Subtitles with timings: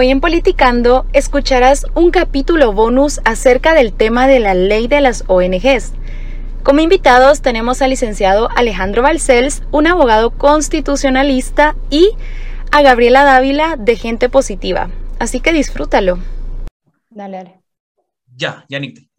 [0.00, 5.24] Hoy en Politicando escucharás un capítulo bonus acerca del tema de la ley de las
[5.26, 5.92] ONGs.
[6.62, 12.12] Como invitados tenemos al licenciado Alejandro Balcells, un abogado constitucionalista, y
[12.70, 14.88] a Gabriela Dávila de Gente Positiva.
[15.18, 16.20] Así que disfrútalo.
[17.10, 17.60] Dale, dale.
[18.36, 19.10] Ya, Yannick.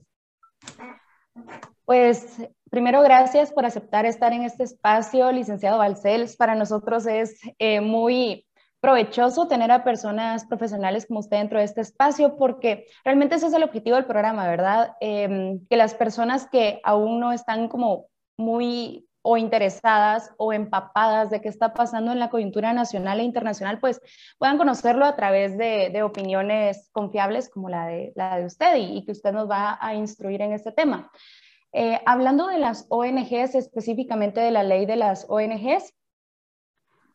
[1.83, 2.37] Pues
[2.71, 6.37] primero, gracias por aceptar estar en este espacio, licenciado Balcells.
[6.37, 8.45] Para nosotros es eh, muy
[8.81, 13.53] provechoso tener a personas profesionales como usted dentro de este espacio, porque realmente ese es
[13.53, 14.95] el objetivo del programa, ¿verdad?
[15.01, 21.41] Em, que las personas que aún no están como muy o interesadas o empapadas de
[21.41, 24.01] qué está pasando en la coyuntura nacional e internacional, pues
[24.37, 29.11] puedan conocerlo a través de, opiniones confiables como la de, la de usted y, que
[29.11, 31.11] usted nos va a instruir en este tema.
[31.73, 35.93] Eh, hablando de las ONGs, específicamente de la ley de las ONGs,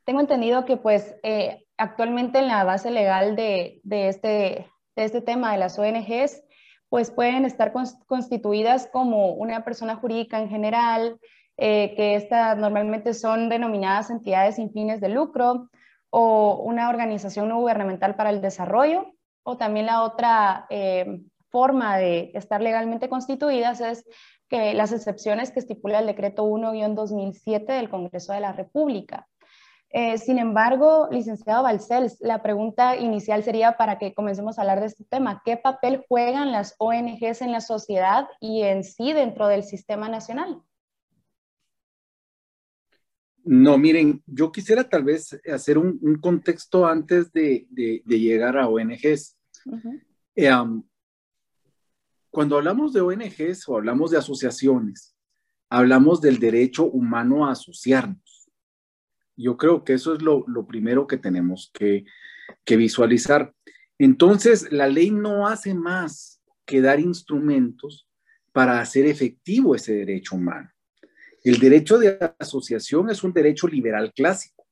[0.04, 5.52] tengo entendido que pues eh, actualmente en la base legal de, este, de este tema
[5.52, 6.42] de las ONGs,
[6.88, 7.72] pues pueden estar
[8.06, 11.18] constituidas como una persona jurídica en general,
[11.56, 15.70] eh, que estas normalmente son denominadas entidades sin fines de lucro
[16.10, 22.30] o una organización no gubernamental para el desarrollo, o también la otra eh, forma de
[22.34, 24.04] estar legalmente constituidas es
[24.48, 29.26] que las excepciones que estipula el decreto 1-2007 del Congreso de la República.
[29.96, 34.86] Eh, sin embargo, licenciado Balcells, la pregunta inicial sería para que comencemos a hablar de
[34.86, 35.40] este tema.
[35.44, 40.60] ¿Qué papel juegan las ONGs en la sociedad y en sí dentro del sistema nacional?
[43.44, 47.68] No, miren, yo quisiera tal vez hacer un, contexto antes de,
[48.04, 49.38] llegar a ONGs.
[50.34, 50.50] Eh,
[52.30, 55.14] cuando hablamos de ONGs o hablamos de asociaciones,
[55.70, 58.23] hablamos del derecho humano a asociarnos.
[59.36, 62.04] Yo creo que eso es lo, primero que tenemos que,
[62.64, 63.52] que visualizar.
[63.98, 68.08] Entonces, la ley no hace más que dar instrumentos
[68.52, 70.70] para hacer efectivo ese derecho humano.
[71.42, 74.66] El derecho de asociación es un derecho liberal clásico.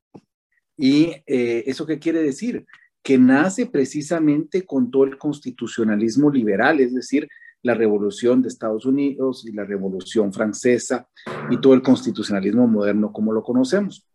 [0.77, 2.65] ¿Y eh, eso qué quiere decir?
[3.03, 7.29] Que nace precisamente con todo el constitucionalismo liberal, es decir,
[7.63, 11.09] la revolución de Estados Unidos y la revolución francesa
[11.51, 14.07] y todo el constitucionalismo moderno como lo conocemos.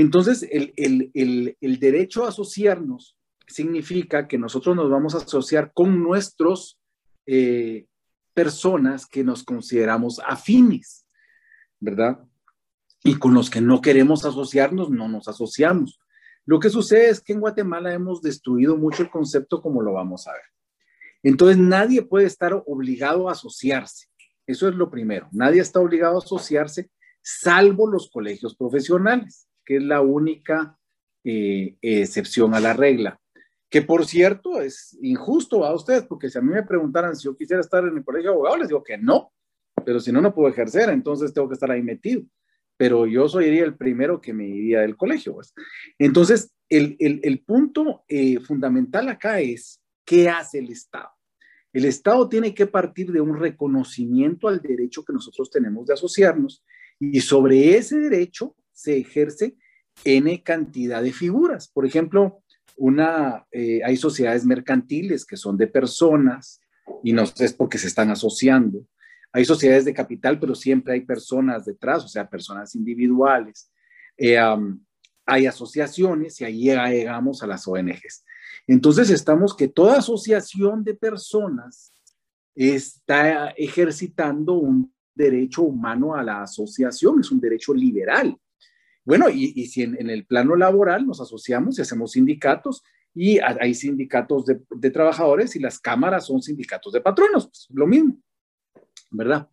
[0.00, 6.80] Entonces, el, derecho a asociarnos significa que nosotros nos vamos a asociar con nuestros
[7.26, 7.86] eh,
[8.32, 11.06] personas que nos consideramos afines.
[11.80, 12.18] ¿verdad?
[13.02, 16.00] Y con los que no queremos asociarnos, no nos asociamos.
[16.46, 20.26] Lo que sucede es que en Guatemala hemos destruido mucho el concepto como lo vamos
[20.26, 20.42] a ver.
[21.22, 24.06] Entonces, nadie puede estar obligado a asociarse.
[24.46, 25.28] Eso es lo primero.
[25.32, 26.90] Nadie está obligado a asociarse,
[27.22, 30.78] salvo los colegios profesionales, que es la única
[31.24, 33.20] eh, excepción a la regla.
[33.68, 37.36] Que por cierto, es injusto a ustedes, porque si a mí me preguntaran si yo
[37.36, 39.32] quisiera estar en el colegio de abogados, les digo que no,
[39.84, 42.22] pero si no, no puedo ejercer, entonces tengo que estar ahí metido.
[42.76, 45.34] Pero yo soy el primero que me iría del colegio.
[45.34, 45.52] Pues.
[45.98, 51.10] Entonces, el, el, punto eh, fundamental acá es, ¿qué hace el Estado?
[51.72, 56.64] El Estado tiene que partir de un reconocimiento al derecho que nosotros tenemos de asociarnos
[56.98, 59.56] y sobre ese derecho se ejerce
[60.04, 61.68] N cantidad de figuras.
[61.68, 62.42] Por ejemplo,
[62.76, 66.60] una, eh, hay sociedades mercantiles que son de personas
[67.04, 68.86] y no es porque se están asociando
[69.32, 73.70] hay sociedades de capital, pero siempre hay personas detrás, o sea, personas individuales.
[74.16, 74.38] Eh,
[75.26, 78.24] hay asociaciones y ahí llegamos a las ONGs.
[78.66, 81.92] Entonces estamos que toda asociación de personas
[82.54, 88.36] está ejercitando un derecho humano a la asociación, es un derecho liberal.
[89.04, 92.82] Bueno, y, si en, el plano laboral nos asociamos y hacemos sindicatos,
[93.14, 98.20] y hay sindicatos de, trabajadores y las cámaras son sindicatos de patronos, pues, lo mismo.
[99.10, 99.48] ¿verdad?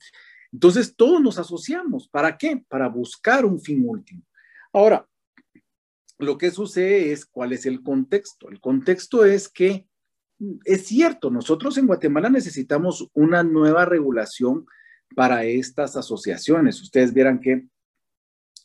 [0.51, 2.07] Entonces, todos nos asociamos.
[2.07, 2.63] ¿Para qué?
[2.67, 4.23] Para buscar un fin último.
[4.71, 5.07] Ahora,
[6.19, 8.49] lo que sucede es cuál es el contexto.
[8.49, 9.87] El contexto es que
[10.39, 14.65] mm, es cierto, nosotros en Guatemala necesitamos una nueva regulación
[15.15, 16.81] para estas asociaciones.
[16.81, 17.67] Ustedes vieran que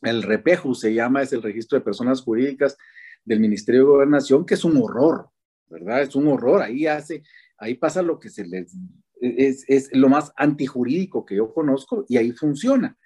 [0.03, 2.77] el REPEJU se llama, es el registro de personas jurídicas
[3.25, 5.31] del Ministerio de Gobernación, que es un horror,
[5.69, 6.03] ¿verdad?
[6.03, 6.63] Es un horror.
[6.63, 7.23] Ahí hace,
[7.59, 8.75] ahí pasa lo que se les
[9.23, 12.97] es, lo más antijurídico que yo conozco y ahí funciona.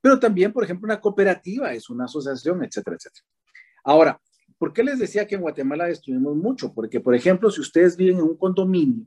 [0.00, 3.24] Pero también, por ejemplo, una cooperativa es una asociación, etcétera, etcétera.
[3.84, 4.20] Ahora,
[4.58, 6.74] ¿por qué les decía que en Guatemala destruimos mucho?
[6.74, 9.06] Porque, por ejemplo, si ustedes viven en un condominio,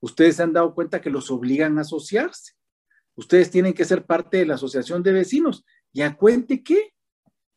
[0.00, 2.52] ustedes se han dado cuenta que los obligan a asociarse.
[3.14, 5.64] Ustedes tienen que ser parte de la asociación de vecinos.
[5.92, 6.92] ¿Ya cuente qué?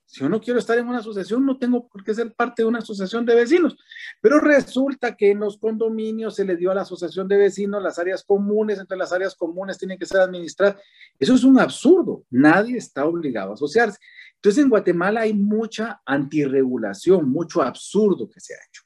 [0.07, 2.67] Si yo no quiero estar en una asociación, no tengo por qué ser parte de
[2.67, 3.75] una asociación de vecinos.
[4.21, 7.97] Pero resulta que en los condominios se le dio a la asociación de vecinos las
[7.97, 10.75] áreas comunes, entre las áreas comunes tienen que ser administradas.
[11.17, 12.23] Eso es un absurdo.
[12.29, 13.97] Nadie está obligado a asociarse.
[14.35, 18.83] Entonces, en Guatemala hay mucha antirregulación, mucho absurdo que se ha hecho.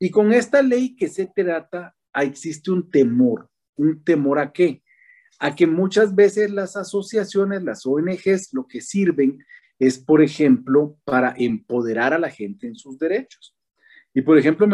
[0.00, 3.48] Y con esta ley que se trata, existe un temor.
[3.76, 4.82] ¿Un temor a qué?
[5.38, 9.38] A que muchas veces las asociaciones, las ONGs, lo que sirven
[9.78, 13.54] es, por ejemplo, para empoderar a la gente en sus derechos.
[14.12, 14.66] Y, por ejemplo,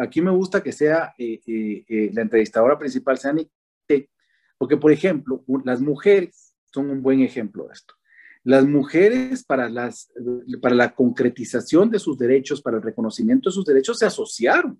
[0.00, 3.34] aquí me gusta que sea eh, eh, eh, la entrevistadora principal, sea
[4.58, 7.94] porque, por ejemplo, las mujeres son un buen ejemplo de esto.
[8.44, 10.12] Las mujeres para, las,
[10.60, 14.78] para la concretización de sus derechos, para el reconocimiento de sus derechos, se asociaron.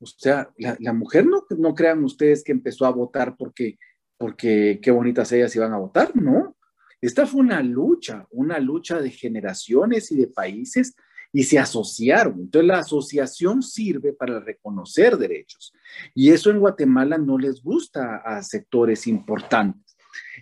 [0.00, 3.78] O sea, la, mujer no, no crean ustedes que empezó a votar porque,
[4.20, 6.54] porque qué bonitas ellas iban a votar, no.
[7.00, 10.94] Esta fue una lucha, una lucha de generaciones y de países
[11.32, 12.38] y se asociaron.
[12.38, 15.72] Entonces la asociación sirve para reconocer derechos
[16.14, 19.96] y eso en Guatemala no les gusta a sectores importantes.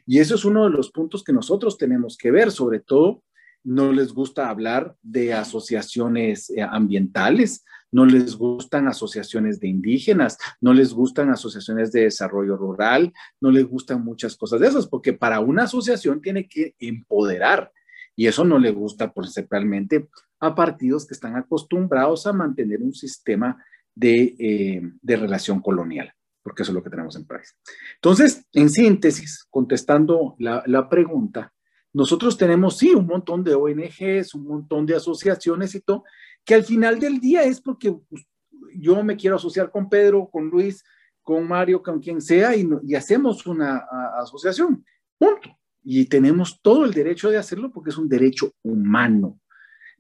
[0.05, 3.23] Y eso es uno de los puntos que nosotros tenemos que ver, sobre todo
[3.69, 10.73] no les gusta hablar de asociaciones eh, ambientales, no les gustan asociaciones de indígenas, no
[10.73, 13.13] les gustan asociaciones de desarrollo rural,
[13.43, 17.71] no les gustan muchas cosas de esas, porque para una asociación tiene que empoderar
[18.17, 20.09] y eso no le gusta principalmente
[20.41, 23.63] a partidos que están acostumbrados a mantener un sistema
[23.95, 26.11] de, eh, de relación colonial
[26.43, 27.55] porque eso es lo que tenemos en país.
[27.97, 31.53] Entonces, en síntesis, contestando la, la pregunta,
[31.93, 36.05] nosotros tenemos, sí, un montón de ONGs, un montón de asociaciones y todo,
[36.45, 38.27] que al final del día es porque pues,
[38.75, 40.85] yo me quiero asociar con Pedro, con Luis,
[41.23, 43.85] con Mario, con quien sea, y, y hacemos una
[44.21, 44.85] asociación.
[45.19, 45.59] Punto.
[45.83, 49.41] Y tenemos todo el derecho de hacerlo porque es un derecho humano.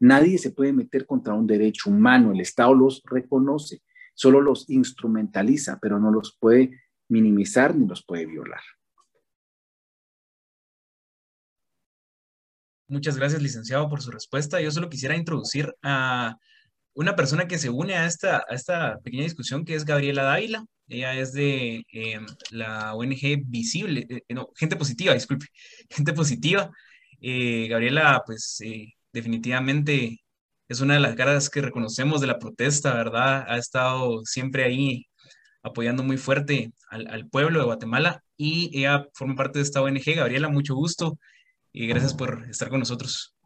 [0.00, 2.32] Nadie se puede meter contra un derecho humano.
[2.32, 3.82] El Estado los reconoce
[4.18, 6.72] solo los instrumentaliza, pero no los puede
[7.08, 8.60] minimizar ni los puede violar.
[12.88, 14.60] Muchas gracias, licenciado, por su respuesta.
[14.62, 16.36] Yo solo quisiera introducir a
[16.94, 20.64] una persona que se une a esta, a esta pequeña discusión, que es Gabriela Dávila.
[20.88, 25.46] Ella es de em, la ONG Visible, eh, no, Gente Positiva, disculpe,
[25.90, 26.70] Gente Positiva.
[27.20, 30.20] Eh, Gabriela, pues eh, definitivamente
[30.68, 33.44] es una de las caras que reconocemos de la protesta, ¿verdad?
[33.48, 35.06] Ha estado siempre ahí
[35.62, 40.14] apoyando muy fuerte al, pueblo de Guatemala y ella forma parte de esta ONG.
[40.16, 41.18] Gabriela, mucho gusto
[41.78, 43.36] y gracias por estar con nosotros.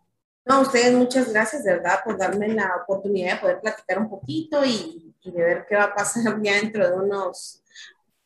[0.46, 4.08] No, a ustedes muchas gracias, de verdad, por darme la oportunidad de poder platicar un
[4.08, 7.62] poquito y, y de ver qué va a pasar ya dentro de unos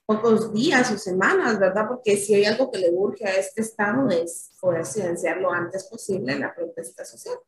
[0.07, 1.89] pocos días o semanas, ¿verdad?
[1.89, 5.89] Porque si hay algo que le urge a este Estado es poder silenciar lo antes
[5.91, 7.39] posible la protesta social.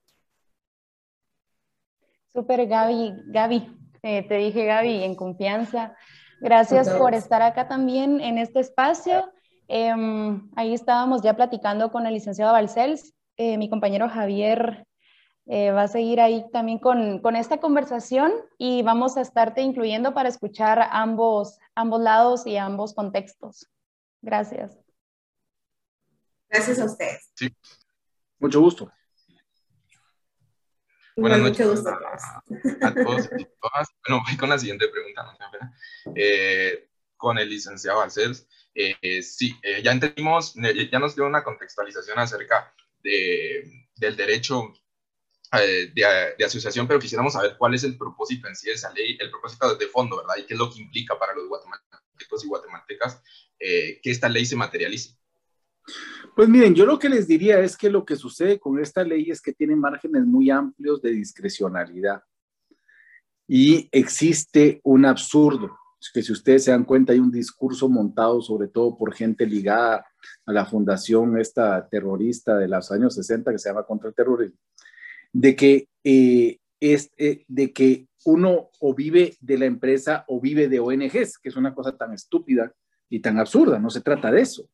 [2.34, 3.22] Súper, Gaby.
[3.26, 3.72] Gaby,
[4.02, 5.96] eh, te dije Gaby en confianza.
[6.40, 9.32] Gracias por estar acá también en este espacio.
[9.69, 13.15] Em, ahí estábamos ya platicando con el licenciado Balcells.
[13.37, 14.87] Eh, mi compañero Javier
[15.47, 20.15] eh, va a seguir ahí también con, con, esta conversación y vamos a estarte incluyendo
[20.15, 23.69] para escuchar ambos, ambos lados y ambos contextos.
[24.23, 24.76] Gracias.
[26.49, 27.31] Gracias a ustedes.
[27.35, 27.55] Sí.
[28.38, 28.91] Mucho gusto.
[31.15, 31.67] Buenas noches
[32.81, 33.88] a, todos y todas.
[34.06, 36.13] Bueno, voy con la siguiente pregunta, ¿no?
[36.15, 38.46] Eh, con el licenciado Balcells.
[38.81, 44.73] Eh, sí, eh, ya entendimos, ya nos dio una contextualización acerca de, del derecho
[45.53, 45.93] de,
[46.39, 49.31] de, asociación, pero quisiéramos saber cuál es el propósito en sí de esa ley, el
[49.31, 50.37] propósito de fondo, ¿verdad?
[50.39, 53.23] Y qué es lo que implica para los guatemaltecos y guatemaltecas
[53.58, 55.17] que esta ley se materialice.
[56.37, 59.29] Pues miren, yo lo que les diría es que lo que sucede con esta ley
[59.31, 62.23] es que tiene márgenes muy amplios de discrecionalidad
[63.49, 65.78] y existe un absurdo,
[66.12, 70.06] que si ustedes se dan cuenta hay un discurso montado sobre todo por gente ligada
[70.46, 74.58] a la fundación esta terrorista de los años 60 que se llama contra el terrorismo,
[75.32, 80.69] de que, eh, es, eh, de que uno o vive de la empresa o vive
[80.69, 82.72] de ONGs, que es una cosa tan estúpida
[83.08, 84.69] y tan absurda, no se trata de eso.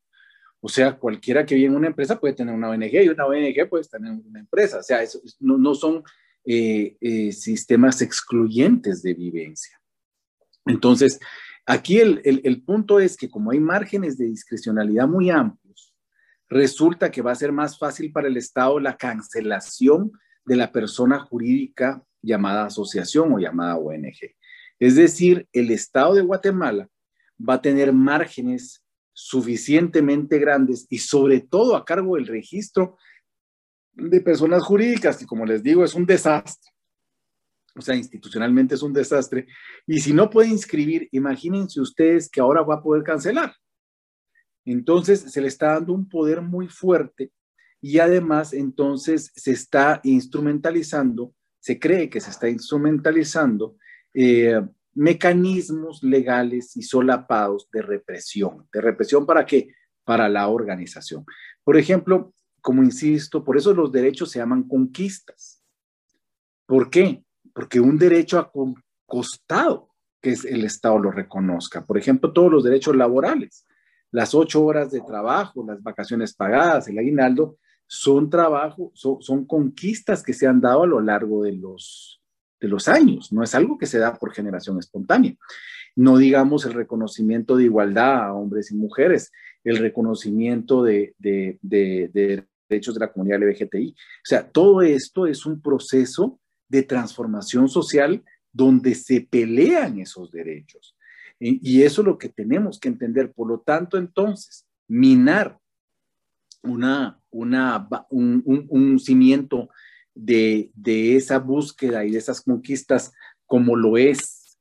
[0.59, 3.69] O sea, cualquiera que vive en una empresa puede tener una ONG y una ONG
[3.69, 4.79] puede tener una empresa.
[4.79, 6.03] O sea, eso, no, no, son
[6.43, 9.79] eh, eh, sistemas excluyentes de vivencia.
[10.65, 11.19] Entonces,
[11.65, 15.93] aquí el, punto es que como hay márgenes de discrecionalidad muy amplios,
[16.49, 20.11] resulta que va a ser más fácil para el Estado la cancelación
[20.45, 24.35] de la persona jurídica llamada asociación o llamada ONG.
[24.79, 26.89] Es decir, el Estado de Guatemala
[27.37, 32.97] va a tener márgenes suficientemente grandes y sobre todo a cargo del registro
[33.93, 36.74] de personas jurídicas, que como les digo, es un desastre.
[37.75, 39.47] O sea, institucionalmente es un desastre.
[39.85, 43.53] Y si no puede inscribir, imagínense ustedes que ahora va a poder cancelar.
[44.63, 47.31] Entonces, se le está dando un poder muy fuerte
[47.81, 53.77] y además entonces se está instrumentalizando, se cree que se está instrumentalizando
[54.13, 54.59] eh,
[54.95, 58.67] mecanismos legales y solapados de represión.
[58.73, 59.67] ¿De represión para qué?
[60.03, 61.25] Para la organización.
[61.63, 65.61] Por ejemplo, como insisto, por eso los derechos se llaman conquistas.
[66.65, 67.23] ¿Por qué?
[67.55, 68.51] Porque un derecho ha
[69.05, 71.85] costado que el Estado lo reconozca.
[71.85, 73.65] Por ejemplo, todos los derechos laborales,
[74.11, 77.57] las ocho horas de trabajo, las vacaciones pagadas, el aguinaldo,
[77.87, 82.21] son trabajo, son, conquistas que se han dado a lo largo de los,
[82.59, 85.35] de los años, no es algo que se da por generación espontánea.
[85.95, 89.31] No digamos el reconocimiento de igualdad a hombres y mujeres,
[89.63, 93.91] el reconocimiento de, de, de derechos de la comunidad LGBTI.
[93.91, 100.95] O sea, todo esto es un proceso de transformación social donde se pelean esos derechos.
[101.37, 103.33] Y, eso es lo que tenemos que entender.
[103.33, 105.59] Por lo tanto, entonces, minar
[106.63, 109.69] una, una, un, cimiento
[110.13, 113.11] de, esa búsqueda y de esas conquistas
[113.45, 114.57] como lo es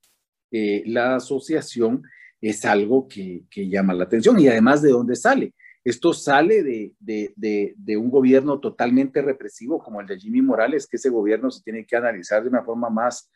[0.51, 2.03] eh, la asociación
[2.41, 4.39] es algo que, que, llama la atención.
[4.41, 5.55] Y además, ¿de dónde sale?
[5.85, 11.51] Esto sale de, un gobierno totalmente represivo como el de Jimmy Morales, que ese gobierno
[11.51, 13.31] se tiene que analizar de una forma más,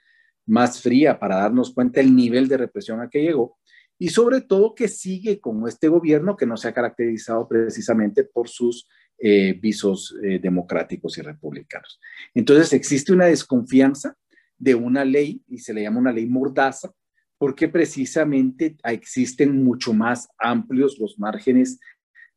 [0.47, 3.59] más fría para darnos cuenta del nivel de represión a que llegó
[3.99, 8.49] y sobre todo que sigue con este gobierno que no se ha caracterizado precisamente por
[8.49, 8.88] sus
[9.19, 12.00] eh, visos eh, democráticos y republicanos.
[12.33, 14.17] Entonces existe una desconfianza
[14.57, 16.93] de una ley y se le llama una ley mordaza
[17.38, 21.78] porque precisamente existen mucho más amplios los márgenes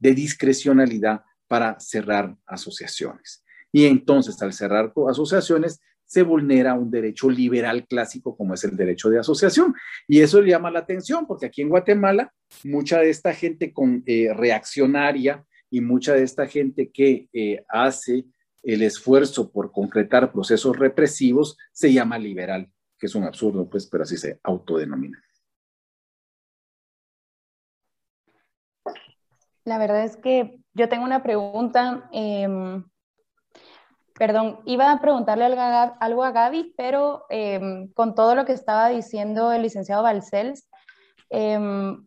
[0.02, 3.44] de discrecionalidad para cerrar asociaciones.
[3.72, 9.10] Y entonces, al cerrar asociaciones, se vulnera un derecho liberal clásico como es el derecho
[9.10, 9.74] de asociación.
[10.08, 12.34] Y eso le llama la atención porque aquí en Guatemala,
[12.66, 18.26] mucha de esta gente con, eh, reaccionaria y mucha de esta gente que eh, hace
[18.64, 24.04] el esfuerzo por concretar procesos represivos se llama liberal, que es un absurdo, pues, pero
[24.04, 25.18] así se autodenomina.
[29.64, 32.10] La verdad es que yo tengo una pregunta.
[32.12, 32.84] Em,
[34.16, 39.52] perdón, iba a preguntarle algo a Gaby, pero em, con todo lo que estaba diciendo
[39.52, 40.70] el licenciado Balcells,
[41.30, 42.06] em,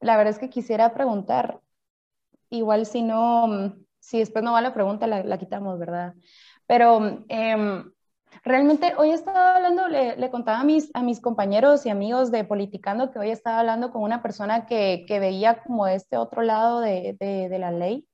[0.00, 1.60] la verdad es que quisiera preguntar,
[2.50, 6.14] igual si no, si después no va la pregunta, la, la quitamos, ¿verdad?
[6.66, 7.24] Pero
[8.44, 13.30] Realmente hoy estaba hablando, le, contaba a mis, compañeros y amigos de Politicando que hoy
[13.30, 17.70] estaba hablando con una persona que, que veía como este otro lado de, de, la
[17.70, 18.08] ley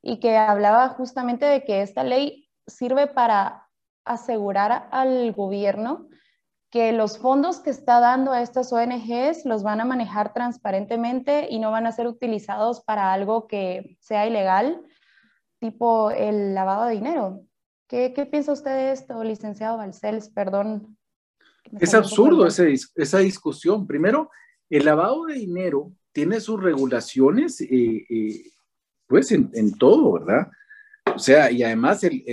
[0.00, 3.68] y que hablaba justamente de que esta ley sirve para
[4.04, 6.06] asegurar al gobierno
[6.70, 11.58] que los fondos que está dando a estas ONGs los van a manejar transparentemente y
[11.58, 14.82] no van a ser utilizados para algo que sea ilegal,
[15.58, 17.40] tipo el lavado de dinero.
[17.88, 20.28] ¿Qué, piensa usted de esto, licenciado Balcells?
[20.30, 20.96] Perdón.
[21.78, 23.86] Es absurdo esa discusión.
[23.86, 24.30] Primero,
[24.70, 28.52] el lavado de dinero tiene sus regulaciones, eh, eh,
[29.06, 30.48] pues en, todo, ¿verdad?
[31.14, 32.24] O sea, y además el,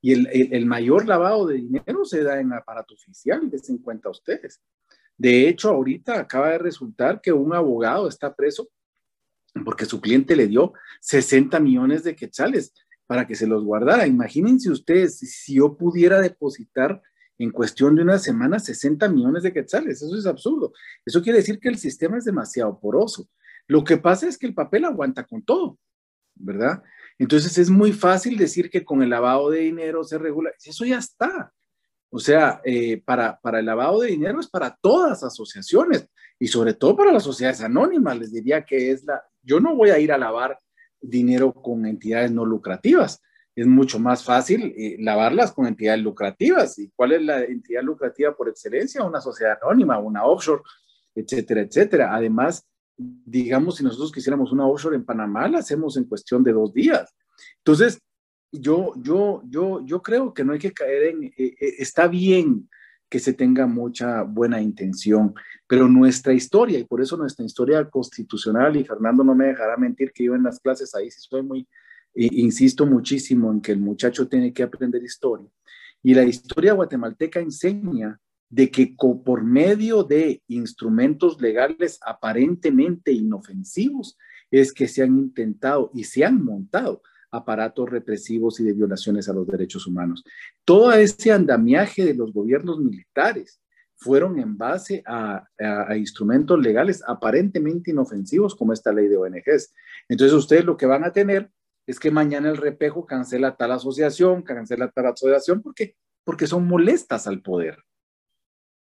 [0.00, 4.60] y el, mayor lavado de dinero se da en aparato oficial, des en cuenta ustedes.
[5.16, 8.68] De hecho, ahorita acaba de resultar que un abogado está preso
[9.64, 12.72] porque su cliente le dio 60 millones de quetzales
[13.08, 14.06] para que se los guardara.
[14.06, 17.02] Imagínense ustedes, si yo pudiera depositar
[17.38, 20.74] en cuestión de una semana 60 millones de quetzales, eso es absurdo.
[21.06, 23.26] Eso quiere decir que el sistema es demasiado poroso.
[23.66, 25.78] Lo que pasa es que el papel aguanta con todo,
[26.34, 26.82] ¿verdad?
[27.18, 30.50] Entonces es muy fácil decir que con el lavado de dinero se regula.
[30.62, 31.50] Eso ya está.
[32.10, 36.06] O sea, eh, para, para el lavado de dinero es para todas las asociaciones
[36.38, 38.18] y sobre todo para las sociedades anónimas.
[38.18, 40.58] Les diría que es la, yo no voy a ir a lavar
[41.00, 43.22] dinero con entidades no lucrativas.
[43.54, 46.78] Es mucho más fácil eh, lavarlas con entidades lucrativas.
[46.78, 49.02] ¿Y cuál es la entidad lucrativa por excelencia?
[49.02, 50.62] Una sociedad anónima, una offshore,
[51.14, 52.14] etcétera, etcétera.
[52.14, 52.64] Además,
[52.96, 57.14] digamos, si nosotros quisiéramos una offshore en Panamá, la hacemos en cuestión de dos días.
[57.58, 58.00] Entonces,
[58.52, 62.68] yo, yo, yo, yo creo que no hay que caer en, eh, eh, está bien
[63.08, 65.34] que se tenga mucha buena intención,
[65.66, 70.12] pero nuestra historia, y por eso nuestra historia constitucional, y Fernando no me dejará mentir
[70.12, 71.66] que yo en las clases ahí sí soy muy,
[72.14, 75.48] insisto muchísimo en que el muchacho tiene que aprender historia.
[76.02, 84.16] Y la historia guatemalteca enseña de que por medio de instrumentos legales aparentemente inofensivos
[84.50, 89.32] es que se han intentado y se han montado aparatos represivos y de violaciones a
[89.32, 90.24] los derechos humanos.
[90.64, 93.60] Todo ese andamiaje de los gobiernos militares
[93.96, 95.44] fueron en base a,
[95.96, 99.74] instrumentos legales aparentemente inofensivos como esta ley de ONGs.
[100.08, 101.50] Entonces ustedes lo que van a tener
[101.86, 107.26] es que mañana el repejo cancela tal asociación, cancela tal asociación, porque, porque son molestas
[107.26, 107.82] al poder,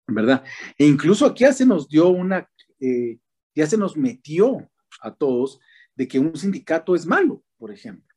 [0.06, 0.44] ¿verdad?
[0.76, 2.50] E incluso aquí ya se nos dio una,
[2.80, 3.18] eh,
[3.54, 4.68] ya se nos metió
[5.00, 5.60] a todos
[5.94, 8.15] de que un sindicato es malo, por ejemplo.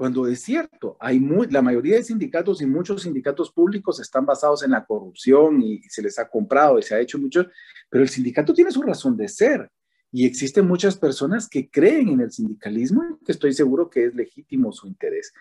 [0.00, 4.70] Cuando es cierto, hay la mayoría de sindicatos y muchos sindicatos públicos están basados en
[4.70, 7.44] la corrupción y, se les ha comprado y se ha hecho mucho,
[7.90, 9.70] pero el sindicato tiene su razón de ser
[10.10, 14.72] y existen muchas personas que creen en el sindicalismo que estoy seguro que es legítimo
[14.72, 15.34] su interés.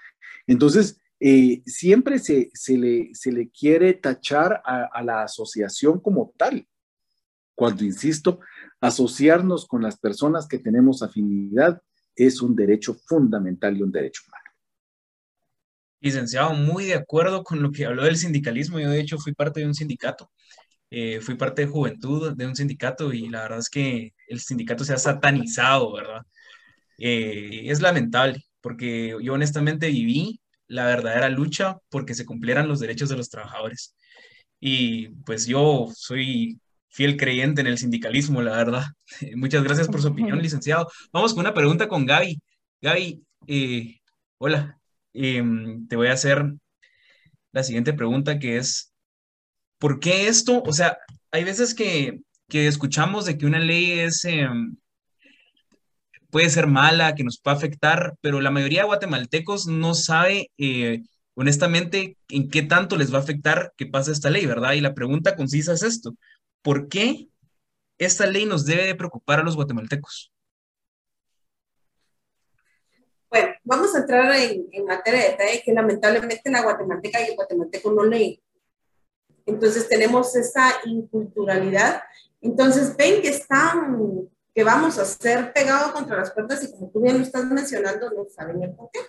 [0.46, 6.68] Entonces, eh, siempre se, le, quiere tachar a la asociación como tal,
[7.56, 8.42] cuando, insisto,
[8.82, 11.82] asociarnos con las personas que tenemos afinidad
[12.14, 14.49] es un derecho fundamental y un derecho humano.
[16.02, 18.80] Licenciado, muy de acuerdo con lo que habló del sindicalismo.
[18.80, 20.32] Yo, de hecho, fui parte de un sindicato.
[20.92, 24.84] Eh, fui parte de juventud de un sindicato y la verdad es que el sindicato
[24.84, 26.22] se ha satanizado, ¿verdad?
[26.98, 33.10] Eh, es lamentable porque yo honestamente viví la verdadera lucha porque se cumplieran los derechos
[33.10, 33.96] de los trabajadores.
[34.60, 38.86] Y pues yo soy fiel creyente en el sindicalismo, la verdad.
[39.36, 40.90] Muchas gracias por su opinión, licenciado.
[41.14, 42.42] Vamos con una pregunta con Gaby.
[42.82, 44.00] Gaby, eh,
[44.38, 44.79] hola.
[45.14, 46.54] Em, te voy a hacer
[47.52, 48.94] la siguiente pregunta que es,
[49.80, 50.64] ¿por qué esto?
[50.66, 50.98] O sea,
[51.32, 54.76] hay veces que, escuchamos de que una ley es, em,
[56.30, 61.04] puede ser mala, que nos puede afectar, pero la mayoría de guatemaltecos no sabe eh,
[61.36, 64.74] honestamente en qué tanto les va a afectar que pase esta ley, ¿verdad?
[64.74, 66.16] Y la pregunta concisa es esto,
[66.62, 67.28] ¿por qué
[67.98, 70.32] esta ley nos debe de preocupar a los guatemaltecos?
[73.30, 77.92] Bueno, vamos a entrar en, materia de detalle que lamentablemente la guatemalteca y el guatemalteco
[77.92, 78.40] no leen.
[79.46, 82.02] Entonces tenemos esa inculturalidad.
[82.42, 87.02] Entonces ven que están, que vamos a ser pegados contra las puertas y como tú
[87.02, 89.00] bien lo estás mencionando, no saben el por qué.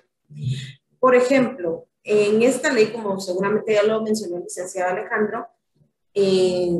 [0.98, 5.48] Por ejemplo, en esta ley, como seguramente ya lo mencionó el licenciado Alejandro,
[6.14, 6.78] eh,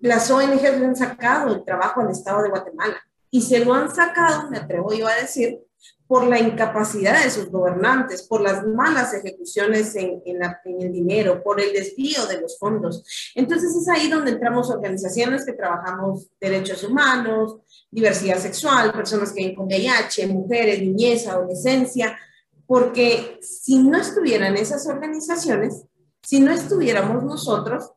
[0.00, 2.96] las ONG han sacado el trabajo al Estado de Guatemala.
[3.30, 5.60] Y se lo han sacado, me atrevo yo a decir,
[6.06, 11.72] por la incapacidad de sus gobernantes, por las malas ejecuciones en, el dinero, por el
[11.72, 13.02] desvío de los fondos.
[13.34, 17.56] Entonces es ahí donde entramos organizaciones que trabajamos derechos humanos,
[17.90, 22.18] diversidad sexual, personas que viven con VIH, mujeres, niñez, adolescencia,
[22.66, 25.84] porque si no estuvieran esas organizaciones,
[26.22, 27.92] si no estuviéramos nosotros,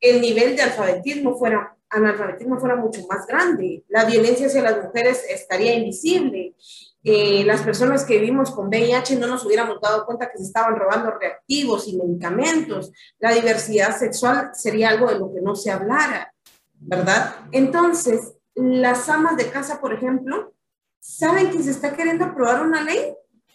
[0.00, 5.24] el nivel de alfabetismo fuera analfabetismo fuera mucho más grande, la violencia hacia las mujeres
[5.28, 6.54] estaría invisible,
[7.02, 10.76] eh, las personas que vivimos con VIH no nos hubiéramos dado cuenta que se estaban
[10.76, 16.34] robando reactivos y medicamentos, la diversidad sexual sería algo de lo que no se hablara,
[16.78, 17.36] ¿verdad?
[17.52, 20.52] Entonces, las amas de casa, por ejemplo,
[21.00, 23.14] saben que se está queriendo aprobar una ley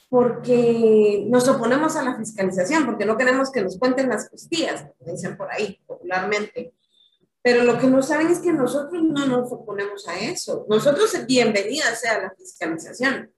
[0.10, 5.38] porque nos oponemos a la fiscalización, porque no queremos que nos cuenten las costillas, dicen
[5.38, 6.74] por ahí popularmente.
[7.46, 10.66] Pero lo que no saben es que nosotros no nos oponemos a eso.
[10.68, 13.32] Nosotros, bienvenida sea la fiscalización.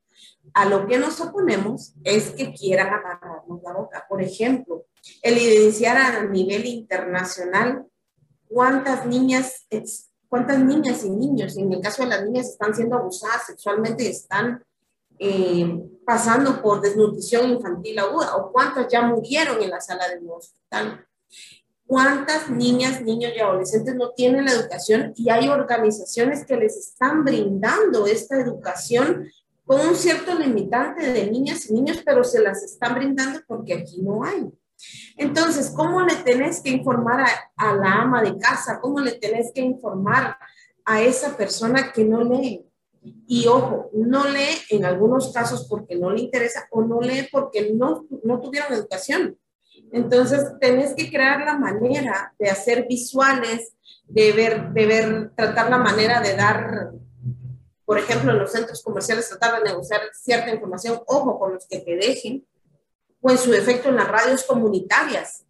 [0.53, 4.05] A lo que nos oponemos es que quieran agarrarnos la boca.
[4.07, 4.85] Por ejemplo,
[5.21, 7.85] el evidenciar a nivel internacional
[8.47, 9.67] cuántas niñas,
[10.29, 14.07] cuántas niñas y niños, en el caso de las niñas, están siendo abusadas sexualmente y
[14.07, 14.63] están
[15.19, 20.31] eh, pasando por desnutrición infantil aguda, o cuántas ya murieron en la sala de un
[20.31, 21.05] hospital.
[21.87, 27.23] ¿Cuántas niñas, niños y adolescentes no tienen la educación y hay organizaciones que les están
[27.23, 29.29] brindando esta educación
[29.65, 34.01] con un cierto limitante de niñas y niños, pero se las están brindando porque aquí
[34.01, 34.49] no hay?
[35.15, 38.79] Entonces, ¿cómo le tenés que informar a, la ama de casa?
[38.79, 40.37] ¿Cómo le tenés que informar
[40.85, 42.65] a esa persona que no lee?
[43.27, 47.73] Y ojo, no lee en algunos casos porque no le interesa o no lee porque
[47.73, 48.05] no,
[48.41, 49.37] tuvieron educación.
[49.91, 53.73] Entonces, tenés que crear la manera de hacer visuales,
[54.05, 56.91] de ver, de ver, tratar la manera de dar,
[57.85, 61.79] por ejemplo, en los centros comerciales, tratar de negociar cierta información, ojo con los que
[61.79, 62.45] te dejen,
[63.21, 65.45] o en su efecto en las radios comunitarias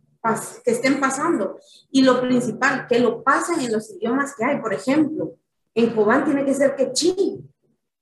[0.63, 1.60] que estén pasando.
[1.91, 4.60] Y lo principal, que lo pasen en los idiomas que hay.
[4.60, 5.36] Por ejemplo,
[5.73, 7.39] en Cobán tiene que ser quechí,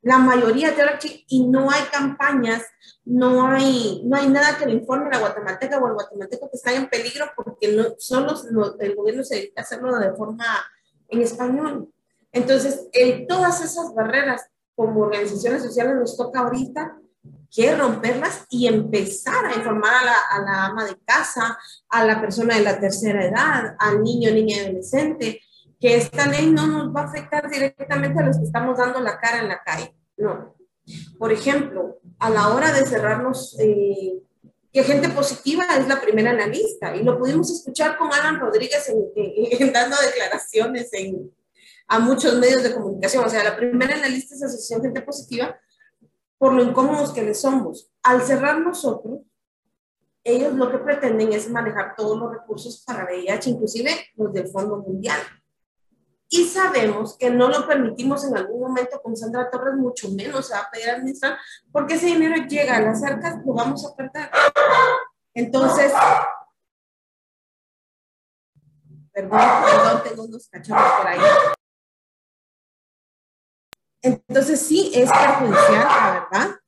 [0.05, 0.85] la mayoría de
[1.27, 2.61] y no hay campañas,
[3.05, 6.57] no hay, no hay nada que le informe a la guatemalteca o al guatemalteco que
[6.57, 8.35] está en peligro porque no, solo
[8.79, 10.45] el gobierno se dedica a hacerlo de forma
[11.07, 11.91] en español.
[12.31, 16.99] Entonces, en todas esas barreras como organizaciones sociales nos toca ahorita
[17.49, 21.57] que romperlas y empezar a informar a la, a la, ama de casa,
[21.89, 25.41] a la persona de la tercera edad, al niño, niña, adolescente,
[25.85, 29.19] que esta ley no nos va a afectar directamente a los que estamos dando la
[29.19, 29.95] cara en la calle.
[30.17, 30.55] No.
[31.19, 34.19] Por ejemplo, a la hora de cerrarnos, eh,
[34.73, 39.71] que gente positiva es la primera analista, y lo pudimos escuchar con Alan Rodríguez en,
[39.71, 41.31] dando declaraciones en,
[41.87, 43.23] a muchos medios de comunicación.
[43.23, 45.55] O sea, la primera analista es Asociación Gente Positiva,
[46.39, 47.91] por lo incómodos que les somos.
[48.01, 49.19] Al cerrar nosotros,
[50.23, 54.77] ellos lo que pretenden es manejar todos los recursos para VIH, inclusive los del Fondo
[54.77, 55.21] Mundial.
[56.29, 60.53] Y sabemos que no lo permitimos en algún momento con Sandra Torres, mucho menos se
[60.53, 61.37] va a pedir administrar,
[61.71, 64.29] porque ese dinero llega a las arcas, lo vamos a perder.
[65.33, 65.93] Entonces,
[69.11, 71.19] perdón, perdón, tengo unos cachorros por ahí.
[74.01, 76.59] Entonces sí es perjudicial, la verdad.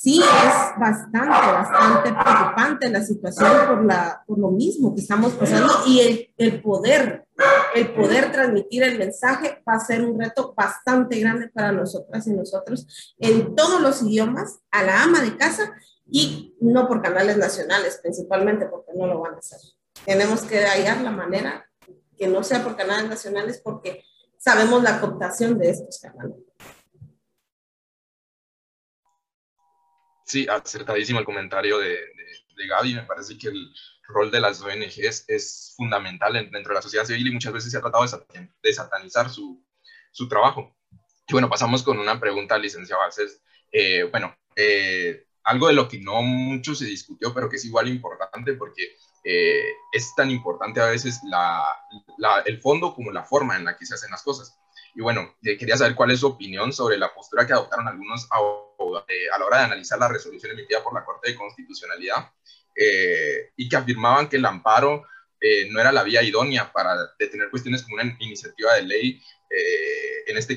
[0.00, 5.72] Sí es bastante, bastante preocupante la situación por, la, por lo mismo que estamos pasando
[5.88, 7.26] y el, poder,
[7.74, 12.30] el poder transmitir el mensaje va a ser un reto bastante grande para nosotras y
[12.30, 15.72] nosotros en todos los idiomas, a la ama de casa
[16.06, 19.58] y no por canales nacionales principalmente porque no lo van a hacer.
[20.06, 21.68] Tenemos que hallar la manera
[22.16, 24.04] que no sea por canales nacionales porque
[24.38, 26.47] sabemos la cooptación de estos canales.
[30.28, 32.94] Sí, acertadísimo el comentario de, de, Gaby.
[32.94, 33.72] Me parece que el
[34.08, 37.78] rol de las ONGs es fundamental dentro de la sociedad civil y muchas veces se
[37.78, 38.04] ha tratado
[38.62, 39.64] de satanizar su,
[40.12, 40.76] su trabajo.
[41.26, 43.42] Y bueno, pasamos con una pregunta licenciado Alces.
[43.72, 47.88] Eh, bueno, eh, algo de lo que no mucho se discutió, pero que es igual
[47.88, 51.20] importante porque eh, es tan importante a veces
[52.44, 54.58] el fondo como la forma en la que se hacen las cosas.
[54.94, 58.26] Y bueno, eh, quería saber cuál es su opinión sobre la postura que adoptaron algunos
[59.08, 62.30] eh, a la hora de analizar la resolución emitida por la Corte de Constitucionalidad
[63.56, 65.04] y que afirmaban que el amparo
[65.70, 69.20] no era la vía idónea para detener cuestiones como una iniciativa de ley,
[70.28, 70.56] en este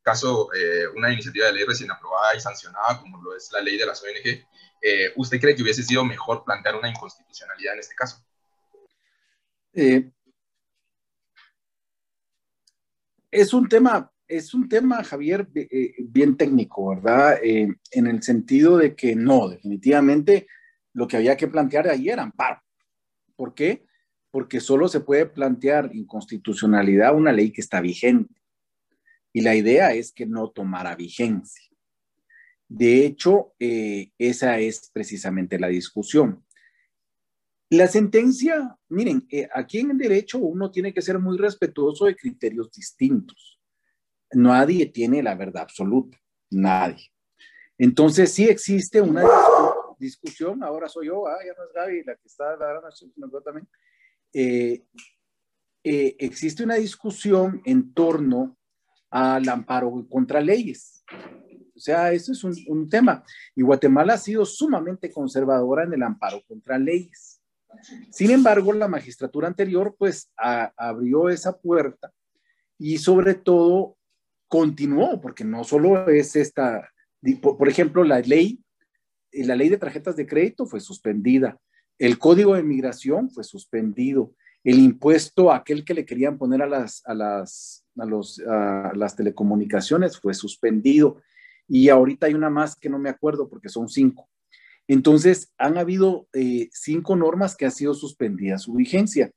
[0.00, 0.48] caso
[0.94, 4.00] una iniciativa de ley recién aprobada y sancionada como lo es la ley de las
[4.00, 4.46] ONG,
[4.88, 8.24] eh, ¿usted cree que hubiese sido mejor plantear una inconstitucionalidad en este caso?
[9.72, 10.10] Eh,
[13.30, 17.38] es un tema, es un tema, Javier, eh, bien técnico, ¿verdad?
[17.42, 20.46] en el sentido de que no, definitivamente
[20.92, 22.62] lo que había que plantear ahí era amparo.
[23.36, 23.86] ¿Por qué?
[24.30, 28.34] Porque solo se puede plantear inconstitucionalidad una ley que está vigente.
[29.32, 31.62] Y la idea es que no tomara vigencia.
[32.68, 36.42] De hecho, eh, esa es precisamente la discusión.
[37.68, 42.16] La sentencia, miren, eh, aquí en el derecho uno tiene que ser muy respetuoso de
[42.16, 43.55] criterios distintos.
[44.32, 46.18] Nadie tiene la verdad absoluta,
[46.50, 47.10] nadie.
[47.78, 49.24] Entonces sí existe una
[49.98, 53.68] discusión, ahora soy yo, ah, ya no es Gaby la que está la también.
[54.32, 54.84] Eh,
[55.82, 58.56] existe una discusión en torno
[59.10, 61.04] al amparo contra leyes.
[61.74, 63.22] O sea, eso es un, tema.
[63.54, 67.40] Y Guatemala ha sido sumamente conservadora en el amparo contra leyes.
[68.10, 72.12] Sin embargo, la magistratura anterior pues abrió esa puerta
[72.78, 73.95] y sobre todo
[74.48, 76.90] continuó, porque no solo es esta,
[77.40, 78.60] por, ejemplo, la ley,
[79.32, 81.58] la ley de tarjetas de crédito fue suspendida,
[81.98, 87.02] el código de migración fue suspendido, el impuesto aquel que le querían poner a las,
[87.06, 91.22] a las, a los, a las telecomunicaciones fue suspendido
[91.68, 94.28] y ahorita hay una más que no me acuerdo porque son cinco.
[94.88, 99.32] Entonces, han habido eh, cinco normas que han sido suspendidas su vigencia.